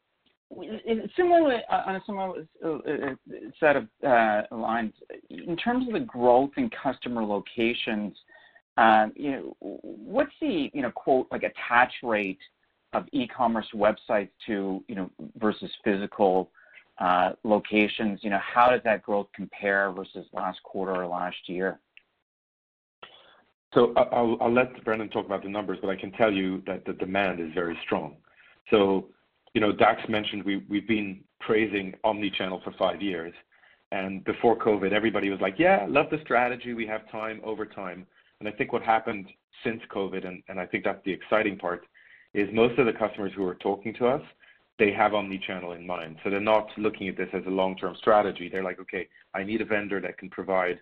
[1.16, 3.14] similarly uh, on a similar uh, uh,
[3.60, 4.92] set of uh, lines,
[5.30, 8.16] in terms of the growth in customer locations,
[8.76, 12.38] um, you know, what's the you know quote like attach rate
[12.94, 16.50] of e-commerce websites to, you know, versus physical
[16.98, 18.20] uh, locations?
[18.22, 21.80] You know, how does that growth compare versus last quarter or last year?
[23.74, 26.84] So I'll, I'll let Brandon talk about the numbers, but I can tell you that
[26.84, 28.16] the demand is very strong.
[28.70, 29.08] So,
[29.52, 33.34] you know, Dax mentioned we, we've been praising omni-channel for five years.
[33.90, 36.72] And before COVID, everybody was like, yeah, love the strategy.
[36.72, 38.06] We have time over time.
[38.40, 39.26] And I think what happened
[39.62, 41.86] since COVID, and, and I think that's the exciting part,
[42.34, 44.22] is most of the customers who are talking to us,
[44.78, 46.16] they have omni-channel in mind.
[46.22, 48.48] So they're not looking at this as a long-term strategy.
[48.48, 50.80] They're like, okay, I need a vendor that can provide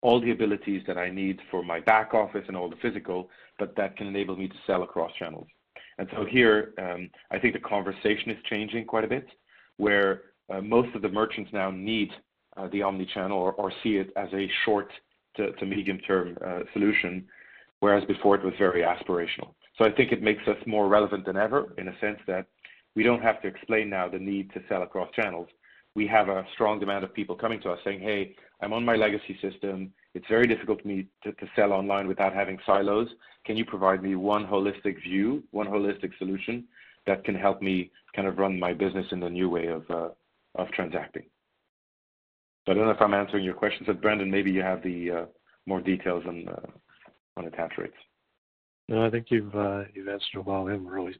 [0.00, 3.28] all the abilities that I need for my back office and all the physical,
[3.58, 5.46] but that can enable me to sell across channels.
[5.98, 9.26] And so here, um, I think the conversation is changing quite a bit,
[9.76, 12.10] where uh, most of the merchants now need
[12.56, 14.88] uh, the omni-channel or, or, see it as a short
[15.36, 17.26] to, to medium-term uh, solution,
[17.80, 19.54] whereas before it was very aspirational.
[19.78, 22.46] So I think it makes us more relevant than ever in a sense that
[22.94, 25.48] we don't have to explain now the need to sell across channels.
[25.94, 28.96] We have a strong demand of people coming to us saying, hey, I'm on my
[28.96, 29.92] legacy system.
[30.14, 33.08] It's very difficult for me to, to sell online without having silos.
[33.44, 36.64] Can you provide me one holistic view, one holistic solution
[37.06, 40.08] that can help me kind of run my business in the new way of, uh,
[40.54, 41.24] of transacting?
[42.64, 43.84] So I don't know if I'm answering your question.
[43.86, 45.24] but Brandon, maybe you have the uh,
[45.66, 46.66] more details on, uh,
[47.36, 47.94] on attach rates.
[48.88, 50.64] No, I think you've uh, you've answered it well.
[50.64, 51.16] We haven't really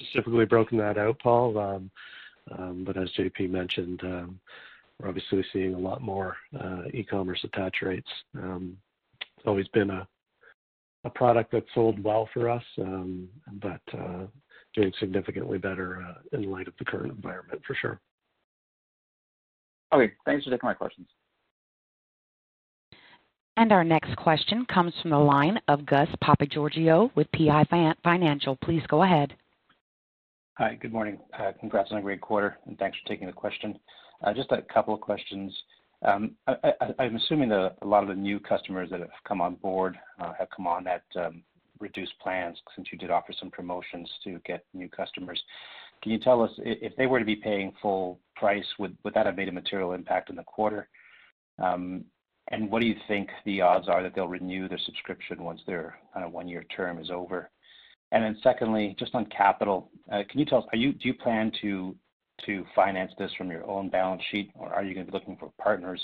[0.00, 1.58] specifically broken that out, Paul.
[1.58, 1.90] Um,
[2.56, 4.40] um, but as JP mentioned, um,
[4.98, 8.08] we're obviously seeing a lot more uh, e-commerce attach rates.
[8.36, 8.78] Um,
[9.20, 10.06] it's always been a
[11.04, 13.28] a product that sold well for us, um,
[13.60, 14.26] but uh,
[14.74, 18.00] doing significantly better uh, in light of the current environment for sure.
[19.92, 21.08] Okay, thanks for taking my questions.
[23.58, 27.66] And our next question comes from the line of Gus Papageorgiou with PI
[28.04, 28.54] Financial.
[28.54, 29.34] Please go ahead.
[30.58, 31.18] Hi, good morning.
[31.36, 33.76] Uh, congrats on a great quarter, and thanks for taking the question.
[34.22, 35.52] Uh, just a couple of questions.
[36.02, 36.36] Um,
[37.00, 40.34] I'm assuming that a lot of the new customers that have come on board uh,
[40.38, 41.42] have come on at um,
[41.80, 45.42] reduced plans since you did offer some promotions to get new customers.
[46.04, 49.36] Can you tell us if they were to be paying full price, would that have
[49.36, 50.88] made a material impact in the quarter?
[52.50, 55.98] And what do you think the odds are that they'll renew their subscription once their
[56.14, 57.50] kind of one-year term is over?
[58.10, 61.14] And then secondly, just on capital, uh, can you tell us, are you, do you
[61.14, 61.94] plan to
[62.46, 65.36] to finance this from your own balance sheet, or are you going to be looking
[65.36, 66.00] for partners?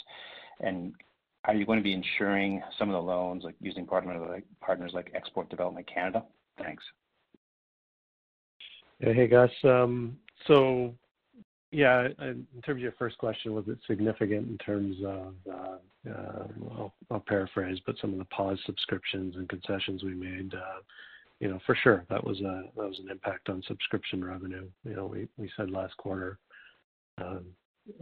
[0.60, 0.92] And
[1.44, 4.90] are you going to be insuring some of the loans, like using partners like, partners
[4.94, 6.24] like Export Development Canada?
[6.58, 6.82] Thanks.
[8.98, 9.50] Hey, Gus.
[9.62, 10.16] Um,
[10.46, 10.94] so
[11.70, 15.76] yeah, in terms of your first question, was it significant in terms of, uh,
[16.08, 16.44] uh,
[16.76, 20.80] I'll, I'll, paraphrase, but some of the pause subscriptions and concessions we made, uh,
[21.40, 24.68] you know, for sure, that was a that was an impact on subscription revenue.
[24.84, 26.38] You know, we, we said last quarter,
[27.18, 27.44] um,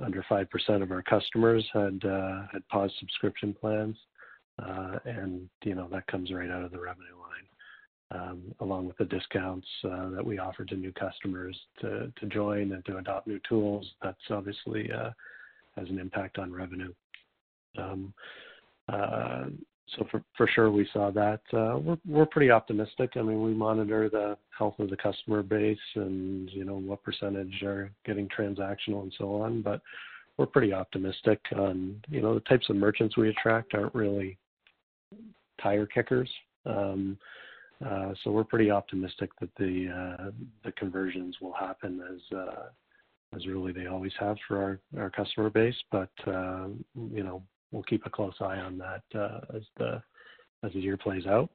[0.04, 3.96] under five percent of our customers had uh, had paused subscription plans,
[4.62, 7.46] uh, and you know that comes right out of the revenue line
[8.14, 12.72] um, along with the discounts uh, that we offer to new customers to, to join
[12.72, 15.10] and to adopt new tools, that's obviously uh,
[15.76, 16.92] has an impact on revenue.
[17.78, 18.12] Um,
[18.88, 19.44] uh,
[19.96, 21.40] so for, for sure we saw that.
[21.52, 23.12] Uh, we're, we're pretty optimistic.
[23.16, 27.62] I mean, we monitor the health of the customer base and, you know, what percentage
[27.62, 29.80] are getting transactional and so on, but
[30.38, 34.38] we're pretty optimistic on, you know, the types of merchants we attract aren't really
[35.62, 36.30] tire kickers.
[36.64, 37.18] Um,
[37.84, 40.32] uh, so we're pretty optimistic that the
[40.64, 42.38] the conversions will happen as
[43.34, 45.74] as really they always have for our, our customer base.
[47.72, 49.02] We'll keep a close eye on that
[49.54, 50.02] as the
[50.64, 51.50] as the year plays out.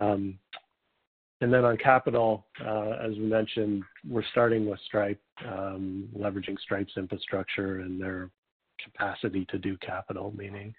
[0.00, 0.38] Um,
[1.42, 6.92] and then on capital, uh, as we mentioned, we're starting with Stripe, um, leveraging Stripe's
[6.96, 8.30] infrastructure and their
[8.82, 10.74] capacity to do capital, meaning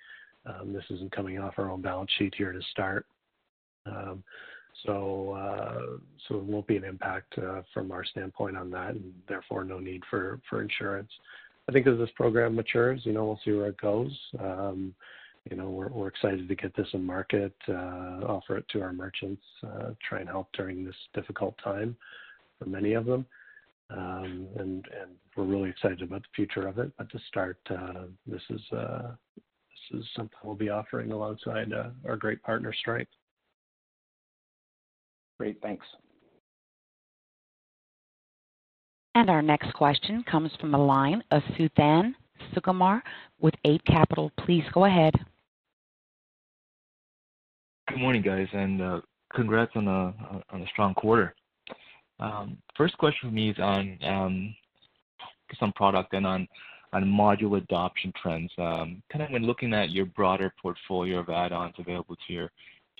[0.45, 3.05] um, this isn't coming off our own balance sheet here to start.
[3.85, 4.23] Um,
[4.85, 9.13] so, uh, so it won't be an impact uh, from our standpoint on that, and
[9.27, 11.11] therefore no need for, for insurance.
[11.69, 14.11] I think as this program matures, you know, we'll see where it goes.
[14.39, 14.93] Um,
[15.49, 18.93] you know, we're, we're excited to get this in market, uh, offer it to our
[18.93, 21.95] merchants, uh, try and help during this difficult time
[22.59, 23.25] for many of them.
[23.89, 26.91] Um, and, and we're really excited about the future of it.
[26.97, 31.89] But to start, uh, this is uh, this is something we'll be offering alongside uh,
[32.07, 33.09] our great partner Stripe.
[35.39, 35.59] Great.
[35.61, 35.85] Thanks.
[39.15, 42.13] And our next question comes from the line of Suthan
[42.53, 43.01] Sukumar
[43.41, 44.31] with Eight Capital.
[44.45, 45.13] Please go ahead.
[47.89, 49.01] Good morning, guys, and uh,
[49.33, 51.35] congrats on a strong quarter.
[52.21, 54.55] Um, first question for me is on um,
[55.59, 56.47] some product and on
[56.93, 58.51] module adoption trends.
[58.57, 62.49] Um, kind of when looking at your broader portfolio of add-ons available to your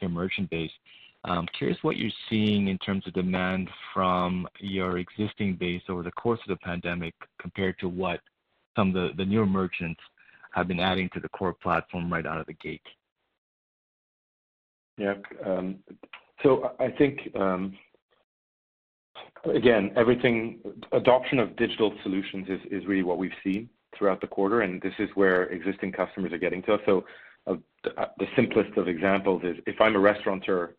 [0.10, 0.72] merchant base,
[1.24, 6.12] I'm curious what you're seeing in terms of demand from your existing base over the
[6.12, 8.20] course of the pandemic compared to what
[8.76, 10.00] some of the newer merchants
[10.54, 12.82] have been adding to the core platform right out of the gate.
[14.98, 15.16] Yeah.
[15.46, 15.78] Um,
[16.44, 17.78] so I think um,
[19.46, 20.60] Again, everything
[20.92, 25.10] adoption of digital solutions is really what we've seen throughout the quarter, and this is
[25.16, 26.80] where existing customers are getting to us.
[26.86, 27.06] So
[27.48, 30.76] the simplest of examples is if I'm a restaurateur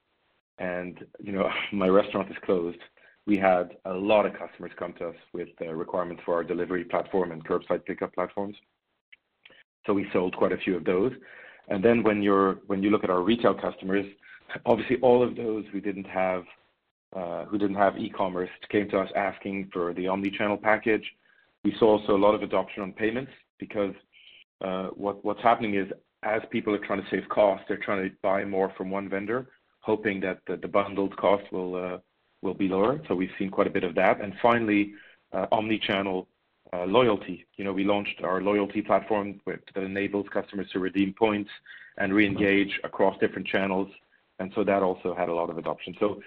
[0.63, 2.79] and you know my restaurant is closed,
[3.27, 7.33] we had a lot of customers come to us with requirements for our delivery platform
[7.33, 8.57] and curbside pickup platforms.
[9.87, 11.13] So we sold quite a few of those.
[11.69, 14.07] And then when you're when you look at our retail customers,
[14.67, 16.45] obviously all of those who didn't have
[17.15, 21.05] uh, who didn't have e-commerce came to us asking for the omni-channel package.
[21.63, 23.95] We saw also a lot of adoption on payments because
[24.95, 25.89] what what's happening is
[26.23, 29.49] as people are trying to save costs, they're trying to buy more from one vendor,
[29.83, 31.99] hoping that the bundled cost uh,
[32.41, 33.01] will be lower.
[33.07, 34.21] So we've seen quite a bit of that.
[34.21, 34.95] And finally,
[35.33, 36.29] uh, omni-channel
[36.73, 37.47] uh, loyalty.
[37.59, 41.51] We launched our loyalty platform that enables customers to redeem points
[41.99, 43.89] and reengage across different channels.
[44.39, 45.95] And so that also had a lot of adoption.
[46.01, 46.23] So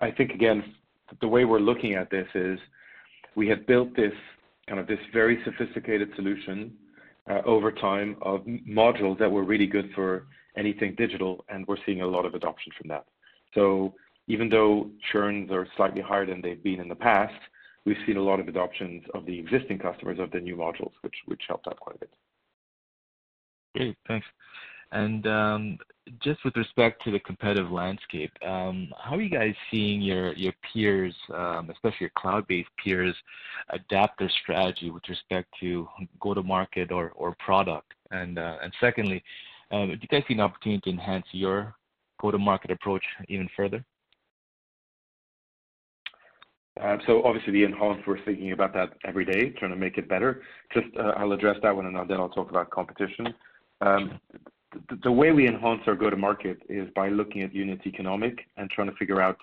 [0.00, 0.74] I think, again,
[1.20, 2.58] the way we're looking at this is
[3.34, 4.14] we have built this
[4.68, 6.72] kind of very sophisticated solution
[7.44, 8.40] over time of
[8.82, 10.26] modules that were really good for
[10.56, 13.06] anything digital, and we're seeing a lot of adoption from that.
[13.54, 13.94] So
[14.28, 17.34] even though churns are slightly higher than they've been in the past,
[17.84, 21.14] we've seen a lot of adoptions of the existing customers of the new modules, which
[21.26, 22.14] which helped out quite a bit.
[23.74, 23.96] Great.
[24.06, 24.26] Thanks.
[24.92, 25.78] And um,
[26.22, 30.52] just with respect to the competitive landscape, um, how are you guys seeing your your
[30.72, 33.16] peers, um, especially your cloud-based peers,
[33.70, 35.88] adapt their strategy with respect to
[36.20, 37.94] go-to-market or or product?
[38.10, 39.24] And uh, And secondly,
[39.72, 41.74] Um, do you guys see an opportunity to enhance your
[42.20, 43.84] go-to-market approach even further?
[46.80, 50.08] Um so obviously the enhance, we're thinking about that every day, trying to make it
[50.08, 50.42] better.
[50.72, 53.34] Just uh, I'll address that one, and then I'll talk about competition.
[53.80, 54.20] Um,
[55.02, 58.96] the way we enhance our go-to-market is by looking at unit economic and trying to
[58.96, 59.36] figure out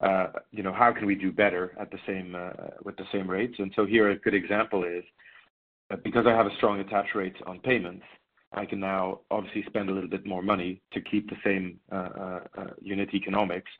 [0.00, 2.36] uh, you know, how can we do better at the same,
[2.84, 3.54] with the same rates.
[3.58, 5.04] And so here a good example is
[6.02, 8.04] because I have a strong attach rate on payments,
[8.54, 11.94] I can now obviously spend a little bit more money to keep the same uh,
[11.94, 13.70] uh, uh, unit economics.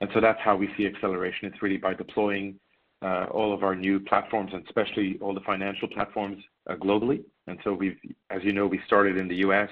[0.00, 1.48] And so that's how we see acceleration.
[1.48, 2.58] It's really by deploying
[3.02, 7.22] all of our new platforms and especially all the financial platforms globally.
[7.46, 7.98] And so we've,
[8.30, 9.68] as you know, we started in the U.S.,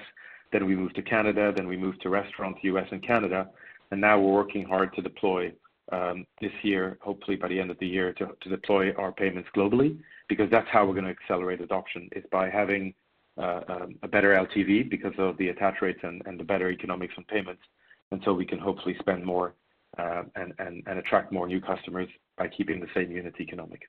[0.51, 2.87] then we moved to Canada, then we moved to restaurants, U.S.
[2.91, 3.49] and Canada,
[3.89, 5.51] and now we're working hard to deploy
[5.91, 9.97] um, this year, hopefully by the end of the year, to deploy our payments globally,
[10.29, 12.93] because that's how we're going to accelerate adoption, is by having
[13.37, 17.63] a better LTV because of the attach rates and the better economics on payments.
[18.11, 19.55] And so we can hopefully spend more
[19.97, 23.81] uh, and attract more new customers by keeping the same unit economic.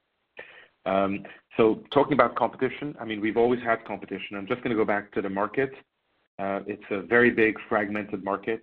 [0.86, 1.24] Um,
[1.57, 4.36] so talking about competition, I mean, we've always had competition.
[4.36, 5.72] I'm just going to go back to the market.
[6.38, 8.62] Uh, it's a very big fragmented market.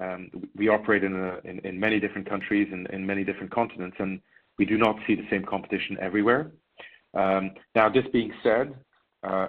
[0.00, 4.20] Um, we operate in many different countries and in many different continents, and
[4.58, 6.52] we do not see the same competition everywhere.
[7.14, 8.74] Um, now, this being said,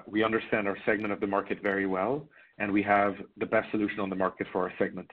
[0.07, 3.99] we understand our segment of the market very well, and we have the best solution
[3.99, 5.09] on the market for our segment.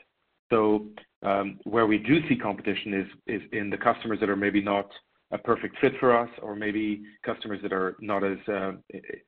[0.51, 0.87] So
[1.23, 4.89] um, where we do see competition is in the customers that are maybe not
[5.31, 8.73] a perfect fit for us or maybe customers that are not as, uh,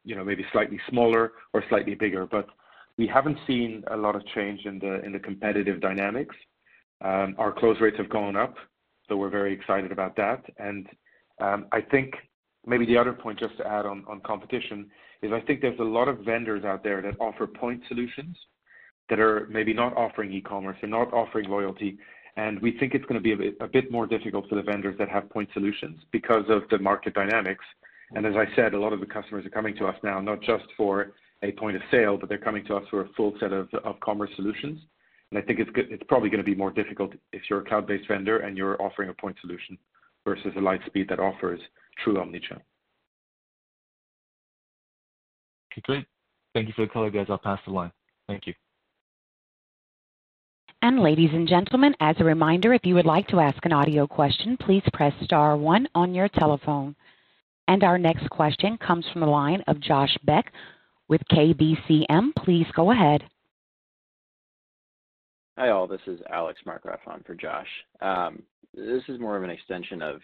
[0.03, 2.27] you know, maybe slightly smaller or slightly bigger.
[2.27, 2.47] But
[2.97, 6.35] we haven't seen a lot of change in the in the competitive dynamics.
[7.03, 8.55] Our close rates have gone up,
[9.09, 10.43] so we're very excited about that.
[10.59, 10.87] And
[11.41, 12.15] um, I think
[12.67, 14.91] maybe the other point just to add on on competition
[15.23, 18.37] is I think there's a lot of vendors out there that offer point solutions
[19.09, 21.99] that are maybe not offering e-commerce and not offering loyalty.
[22.37, 25.09] And we think it's going to be a bit more difficult for the vendors that
[25.09, 27.65] have point solutions because of the market dynamics.
[28.15, 30.41] And as I said, a lot of the customers are coming to us now, not
[30.41, 31.13] just for
[31.43, 33.99] a point of sale, but they're coming to us for a full set of of
[34.01, 34.81] commerce solutions.
[35.31, 38.09] And I think it's it's probably going to be more difficult if you're a cloud-based
[38.09, 39.79] vendor and you're offering a point solution
[40.25, 41.61] versus a Lightspeed that offers
[42.05, 42.63] true omni-channel.
[45.73, 46.07] Okay, great.
[46.55, 47.27] Thank you for the color, guys.
[47.29, 47.93] I'll pass the line.
[48.27, 48.55] Thank you.
[50.83, 54.07] And ladies and gentlemen, as a reminder, if you would like to ask an audio
[54.07, 56.97] question, please press star one on your telephone.
[57.69, 60.53] And our next question comes from the line of Josh Beck
[61.09, 62.35] with KBCM.
[62.45, 63.23] Please go ahead.
[65.59, 65.87] Hi, all.
[65.87, 67.69] This is Alex Markgraff on for Josh.
[68.01, 68.43] Um,
[68.75, 70.23] this is more of an extension of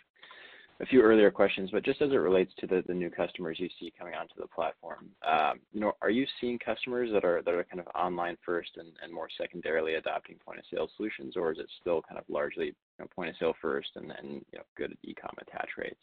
[0.80, 3.92] a few earlier questions, but just as it relates to the new customers you see
[3.98, 5.08] coming onto the platform.
[5.26, 5.60] Um,
[6.02, 10.88] are you seeing customers that are kind of online first and more secondarily adopting point-of-sale
[10.96, 12.74] solutions, or is it still kind of largely
[13.14, 14.44] point-of-sale first and then
[14.76, 15.96] good e-com attach rates?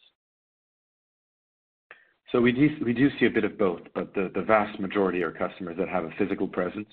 [2.32, 5.88] So we do see a bit of both, but the vast majority are customers that
[5.88, 6.88] have a physical presence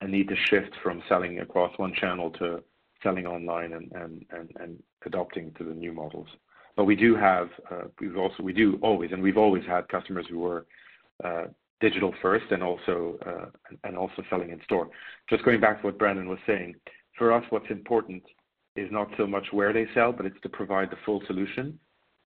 [0.00, 2.62] and need to shift from selling across one channel to
[3.02, 6.28] selling online and adopting to the new models.
[6.76, 10.26] But we do have, uh, we've also, we do always, and we've always had customers
[10.30, 10.66] who were
[11.24, 11.44] uh,
[11.80, 13.46] digital first and also uh,
[13.84, 14.88] and also selling in store.
[15.28, 16.74] Just going back to what Brandon was saying,
[17.18, 18.22] for us, what's important
[18.76, 21.78] is not so much where they sell, but it's to provide the full solution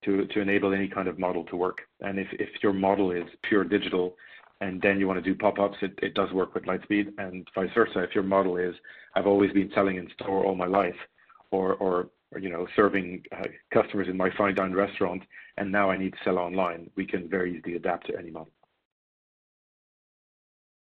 [0.05, 1.79] to to enable any kind of model to work.
[2.01, 4.17] And if if your model is pure digital
[4.61, 7.71] and then you want to do pop-ups, it, it does work with Lightspeed, and vice
[7.75, 8.03] versa.
[8.03, 8.75] If your model is,
[9.15, 10.95] I've always been selling in store all my life
[11.51, 12.09] or or
[12.77, 13.23] serving
[13.73, 15.23] customers in my fine dine restaurant,
[15.57, 18.51] and now I need to sell online, we can very easily adapt to any model.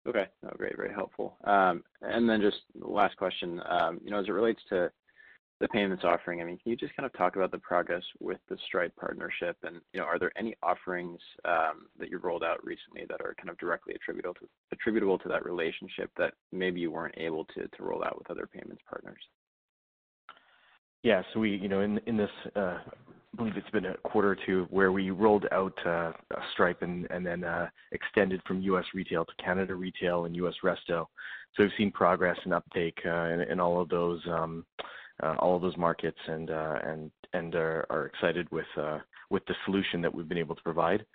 [0.08, 0.26] Okay.
[0.44, 0.76] No, great.
[0.78, 1.38] Very helpful.
[1.46, 3.60] Um, and then just last question.
[3.68, 4.92] Um, you know, as it relates to
[5.60, 8.40] the payments offering, I mean, can you just kind of talk about the progress with
[8.50, 13.06] the Stripe partnership and you know, are there any offerings that you've rolled out recently
[13.10, 17.68] that are kind of directly attributable to that relationship that maybe you weren't able to,
[17.68, 19.22] to roll out with other payments partners?
[21.06, 21.22] Yeah.
[21.34, 24.66] So we, you know, in this, uh, I believe it's been a quarter or two
[24.72, 26.14] where we rolled out uh,
[26.54, 28.86] Stripe and then uh, extended from U.S.
[28.96, 30.56] retail to Canada retail and U.S.
[30.64, 31.06] resto.
[31.54, 34.66] So we've seen progress and uptake in um,
[35.40, 40.64] all of those markets and are excited with the solution that we've been able to
[40.64, 41.06] provide.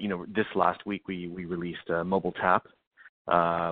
[0.00, 2.66] You know, this last week, we released a Mobile Tap,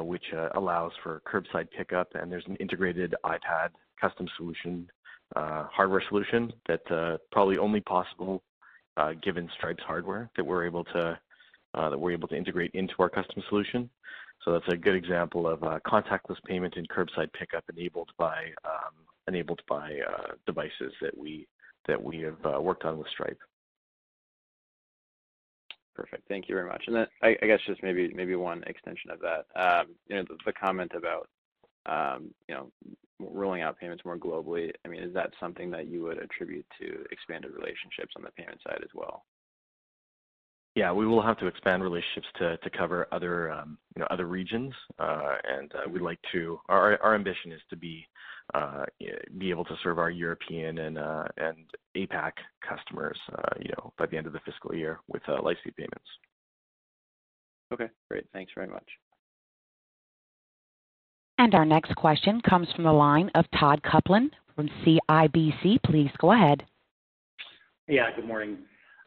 [0.05, 3.71] which allows for curbside pickup, and there's an integrated iPad
[4.01, 4.29] custom
[5.35, 8.43] Uh, hardware solution that's uh, probably only possible
[8.99, 11.19] uh, given Stripe's hardware that we're able to
[11.75, 13.89] that we're able to integrate into our custom solution.
[14.45, 18.93] So that's a good example of contactless payment and curbside pickup enabled by um,
[19.27, 20.01] enabled by
[20.47, 21.47] devices that we
[21.89, 23.39] that we have worked on with Stripe.
[25.95, 26.29] Perfect.
[26.29, 26.85] Thank you very much.
[26.89, 29.47] And then I guess just maybe maybe one extension of that.
[29.57, 31.29] Um, you know, The comment about
[31.87, 32.35] um,
[33.31, 37.05] rolling out payments more globally, I mean, is that something that you would attribute to
[37.11, 39.25] expanded relationships on the payment side as well?
[40.75, 44.27] Yeah, we will have to expand relationships to to cover other um, you know other
[44.27, 44.73] regions.
[44.99, 46.59] Uh, and uh, we'd like to.
[46.69, 48.07] Our our ambition is to be
[48.55, 48.85] uh,
[49.39, 51.59] be able to serve our European and uh, and
[51.95, 52.33] APAC
[52.67, 56.09] customers uh, you know, by the end of the fiscal year with Lightspeed Payments.
[57.73, 58.25] Okay, great.
[58.33, 58.87] Thanks very much.
[61.43, 65.83] And our next question comes from the line of Todd Coupland from CIBC.
[65.83, 66.65] Please go ahead.
[67.89, 68.59] Yeah, good morning.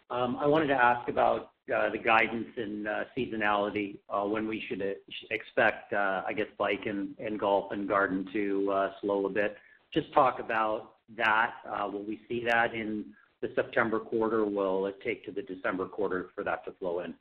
[0.10, 4.62] Um, I wanted to ask about uh, the guidance and uh, seasonality, uh, when we
[4.68, 4.84] should
[5.32, 9.56] expect, I guess, bike and golf and garden to slow a bit.
[9.94, 11.54] Just talk about that.
[11.86, 13.06] Will we see that in
[13.42, 14.44] the September quarter?
[14.44, 17.14] Will it take to the December quarter for that to flow in?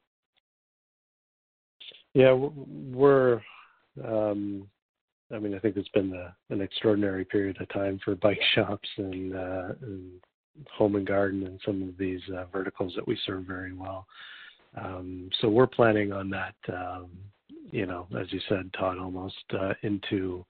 [2.15, 2.33] Yeah.
[4.05, 4.69] Um,
[5.33, 6.13] I mean, I think it's been
[6.51, 10.21] an extraordinary period of time for bike shops uh, and
[10.71, 14.07] home and garden and some of these uh, verticals that we serve very well.
[14.77, 17.11] Um, so we're planning on that, um,
[17.71, 20.45] you know, as you said, Todd, almost uh, into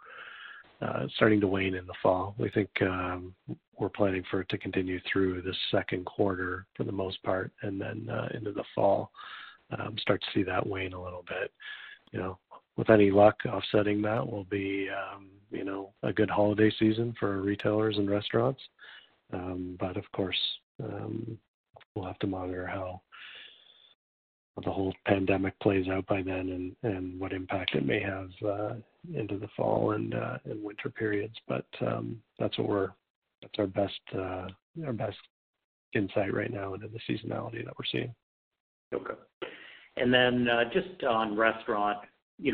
[1.16, 2.34] starting to wane in the fall.
[2.36, 3.34] We think um,
[3.78, 7.80] we're planning for it to continue through the second quarter for the most part, and
[7.80, 9.10] then into the fall,
[9.78, 11.50] um, start to see that wane a little bit.
[12.76, 17.40] With any luck, offsetting that will be um, you know, a good holiday season for
[17.40, 18.60] retailers and restaurants.
[19.32, 20.38] Um, but of course,
[20.82, 21.38] um,
[21.94, 23.00] we'll have to monitor how
[24.64, 28.74] the whole pandemic plays out by then and and what impact it may have uh,
[29.12, 31.34] into the fall and uh, and winter periods.
[31.48, 32.90] But um, that's what we're
[33.42, 34.46] that's uh,
[34.86, 35.16] our best
[35.94, 38.14] insight right now into the seasonality that we're seeing.
[38.92, 39.14] Okay.
[39.96, 41.98] And then just on restaurant,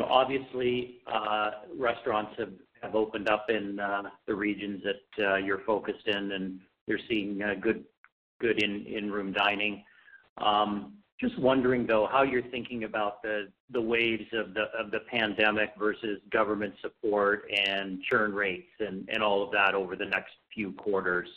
[0.09, 2.33] obviously, uh, restaurants
[2.83, 7.39] have opened up in uh, the regions that uh, you're focused in, and you're seeing
[7.61, 7.85] good
[8.41, 9.85] good in-room dining.
[10.39, 15.01] Um, just wondering, though, how you're thinking about the the waves of the of the
[15.11, 20.33] pandemic versus government support and churn rates and and all of that over the next
[20.55, 21.29] few quarters.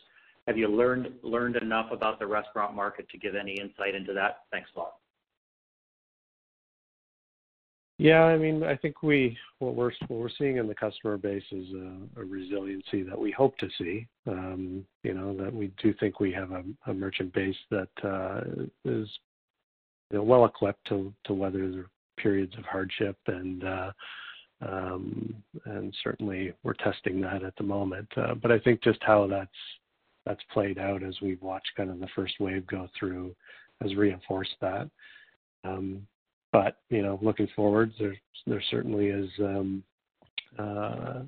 [0.48, 4.44] Have you learned learned enough about the restaurant market to give any insight into that?
[4.52, 4.94] Thanks a lot.
[8.00, 11.68] Yeah, I mean, I think what we're seeing in the customer base is
[12.18, 14.08] a resiliency that we hope to see.
[14.28, 18.42] Um, you know, that we do think we have a merchant base that uh,
[18.84, 19.08] is
[20.12, 21.86] well-equipped to weather the
[22.18, 23.92] periods of hardship, uh,
[24.62, 25.36] um,
[25.66, 28.08] and certainly we're testing that at the moment.
[28.18, 29.28] Uh, but I think just how
[30.26, 33.36] that's played out as we've watched kind of the first wave go through
[33.82, 34.90] has reinforced that.
[35.64, 36.08] Um,
[36.54, 39.84] But you know, looking forward, there certainly is um,
[40.58, 41.22] uh,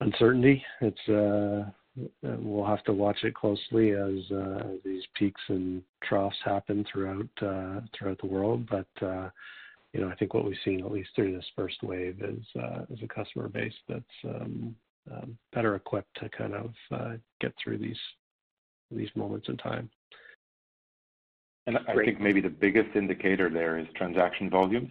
[0.00, 0.62] uncertainty.
[0.80, 1.70] It's uh,
[2.26, 8.18] uh, we'll have to watch it closely as these peaks and troughs happen throughout throughout
[8.20, 8.68] the world.
[8.68, 9.32] But
[9.92, 12.44] you know, I think what we've seen, at least through this first wave, is
[12.90, 14.74] is a customer base that's um,
[15.10, 17.96] um, better equipped to kind of uh, get through these
[18.90, 19.88] these moments in time.
[21.66, 24.90] And I think maybe the biggest indicator there is transaction volumes.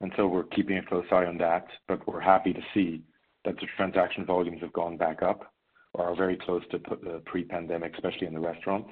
[0.00, 3.02] And so we're keeping a close eye on that, but we're happy to see
[3.44, 5.52] that the transaction volumes have gone back up
[5.94, 8.90] or are very close to the pre-pandemic, especially in the restaurants.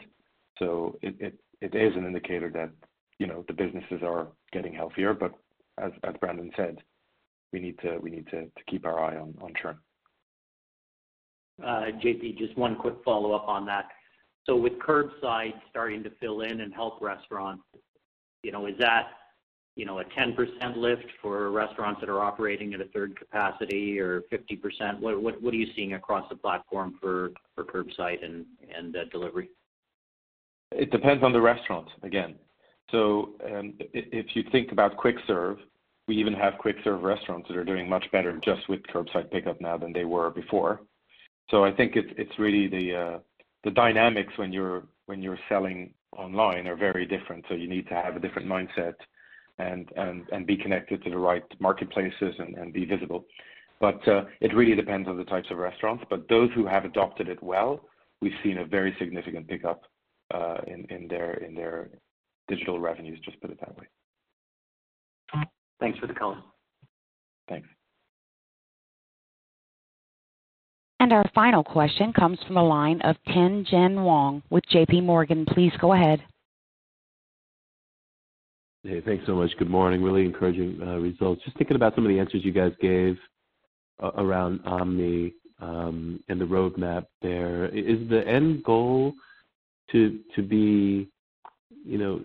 [0.58, 2.70] So it, it, it is an indicator that
[3.18, 5.32] you know, the businesses are getting healthier, but
[5.78, 6.78] as, as Brandon said,
[7.52, 9.78] we need to we need to to keep our eye on on churn.
[11.62, 13.86] Uh, JP, just one quick follow-up on that.
[14.46, 17.64] So with curbside starting to fill in and help restaurants,
[18.42, 19.08] you know, is that,
[19.74, 24.22] you know, a 10% lift for restaurants that are operating at a third capacity or
[24.32, 25.00] 50%?
[25.00, 29.50] What what are you seeing across the platform for for curbside and and uh, delivery?
[30.72, 32.36] It depends on the restaurant, again.
[32.90, 35.58] So um, if you think about quick serve,
[36.06, 39.60] we even have quick serve restaurants that are doing much better just with curbside pickup
[39.60, 40.80] now than they were before.
[41.50, 43.18] So I think it's it's really the uh,
[43.66, 47.44] the dynamics when you're when you're selling online are very different.
[47.48, 48.94] So you need to have a different mindset
[49.58, 53.26] and and and be connected to the right marketplaces and, and be visible.
[53.80, 56.04] But uh, it really depends on the types of restaurants.
[56.08, 57.80] But those who have adopted it well,
[58.22, 59.82] we've seen a very significant pickup
[60.32, 61.90] uh, in in their in their
[62.46, 63.86] digital revenues, just put it that way.
[65.80, 66.38] Thanks for the color.
[67.48, 67.68] Thanks.
[70.98, 75.02] And our final question comes from the line of Tien-Tsin Huang with J.P.
[75.02, 75.44] Morgan.
[75.46, 76.22] Please go ahead.
[78.82, 79.50] Hey, thanks so much.
[79.58, 80.02] Good morning.
[80.02, 81.42] Really encouraging uh, results.
[81.44, 83.18] Just thinking about some of the answers you guys gave
[84.02, 87.66] uh, around Omni um, and the roadmap there.
[87.66, 89.12] Is the end goal
[89.92, 90.18] to
[90.48, 91.08] be,
[91.84, 92.20] you know,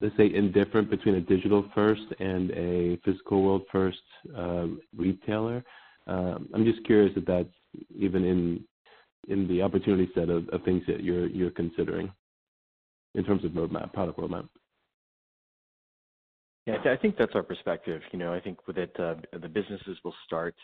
[0.00, 3.98] let's say, indifferent between a digital first and a physical world first
[4.36, 5.64] uh, retailer.
[6.06, 7.48] Um, I'm just curious if that's
[7.94, 8.64] even in
[9.28, 12.12] in the opportunity set of, of things that you're you're considering
[13.14, 14.48] in terms of roadmap, product roadmap.
[16.66, 18.02] Yeah, I think that's our perspective.
[18.12, 20.56] You know, I think that uh, the businesses will start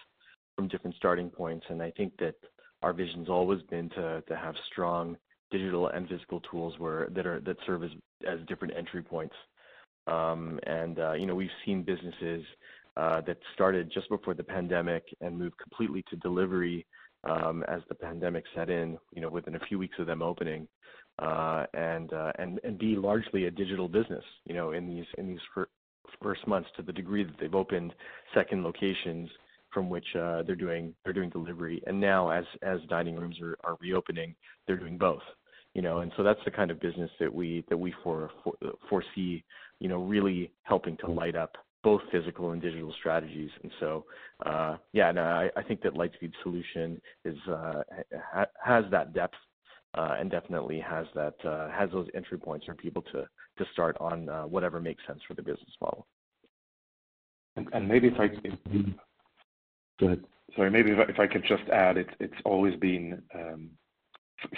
[0.56, 2.34] from different starting points, and I think that
[2.82, 5.16] our vision's always been to to have strong
[5.50, 7.90] digital and physical tools where that are that serve as
[8.26, 9.34] as different entry points.
[10.08, 12.44] Um, and uh, you know, we've seen businesses
[12.96, 16.84] uh, that started just before the pandemic and moved completely to delivery
[17.24, 18.98] um, as the pandemic set in.
[19.14, 20.68] You know, within a few weeks of them opening,
[21.18, 24.24] uh, and uh, and and be largely a digital business.
[24.44, 25.68] You know, in these in these fir-
[26.22, 27.94] first months, to the degree that they've opened
[28.34, 29.28] second locations
[29.72, 31.82] from which uh, they're doing they're doing delivery.
[31.86, 34.34] And now, as as dining rooms are, are reopening,
[34.66, 35.22] they're doing both
[35.74, 38.54] you know, and so that's the kind of business that we that we for, for,
[38.88, 39.42] foresee,
[39.80, 43.50] you know, really helping to light up both physical and digital strategies.
[43.62, 44.04] And so,
[44.46, 47.82] uh, yeah, no, I, I think that Lightspeed solution is uh,
[48.32, 49.34] ha- has that depth
[49.94, 53.26] uh, and definitely has that uh, has those entry points for people to
[53.58, 56.06] to start on uh, whatever makes sense for the business model.
[57.56, 58.28] And, and maybe if I
[60.00, 60.24] go ahead.
[60.56, 63.70] Sorry, maybe if I, if I could just add, it's it's always been um,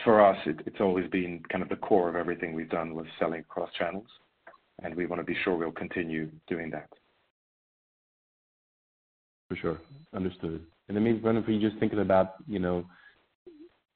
[0.04, 3.06] for us, it, it's always been kind of the core of everything we've done was
[3.18, 4.06] selling across channels,
[4.82, 6.88] and we want to be sure we'll continue doing that.
[9.54, 9.78] For sure.
[10.14, 10.66] Understood.
[10.88, 12.84] And then maybe, Brandon, for you just thinking about, you know,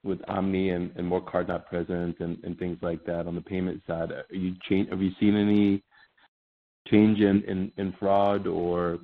[0.04, 3.40] with Omni and, and more card not present and, and things like that on the
[3.40, 5.82] payment side, are you change, have you seen any
[6.88, 9.00] change in, in, in fraud or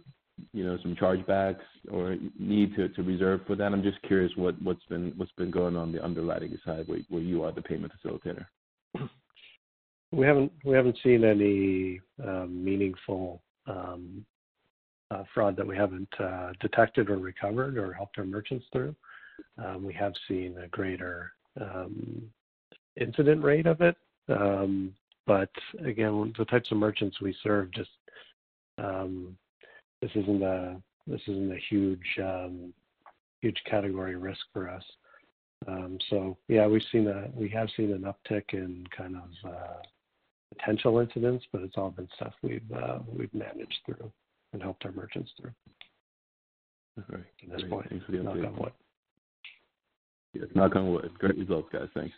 [0.52, 3.72] you know, some chargebacks or need to, to reserve for that?
[3.72, 7.22] I'm just curious what, what's been what's been going on the underwriting side where, where
[7.22, 8.46] you are the payment facilitator.
[10.12, 14.33] We haven't we haven't seen any um, meaningful um, uh,
[15.32, 18.94] fraud that we haven't uh, detected or recovered or helped our merchants through.
[19.58, 22.22] Um, we have seen a greater um,
[22.96, 23.96] incident rate of it,
[24.28, 24.94] um,
[25.26, 25.50] but
[25.84, 27.90] again, the types of merchants we serve just
[28.78, 29.36] um,
[30.02, 32.72] this isn't a this isn't a huge um,
[33.40, 34.84] huge category risk for us.
[35.66, 39.82] Um, so yeah, we've seen a we have seen an uptick in kind of uh,
[40.56, 44.10] potential incidents, but it's all been stuff we've uh, we've managed through
[44.54, 45.50] and helped our merchants through.
[46.96, 47.24] All right.
[47.42, 48.72] At this point, Thanks for the knock on wood.
[50.32, 51.10] Yes, knock on wood.
[51.18, 51.88] Great results, guys.
[51.94, 52.14] Thanks.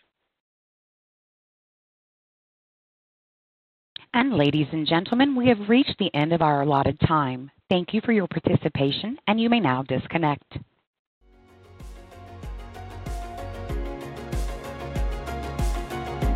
[4.15, 7.51] And ladies and gentlemen, we have reached the end of our allotted time.
[7.69, 10.59] Thank you for your participation, and you may now disconnect.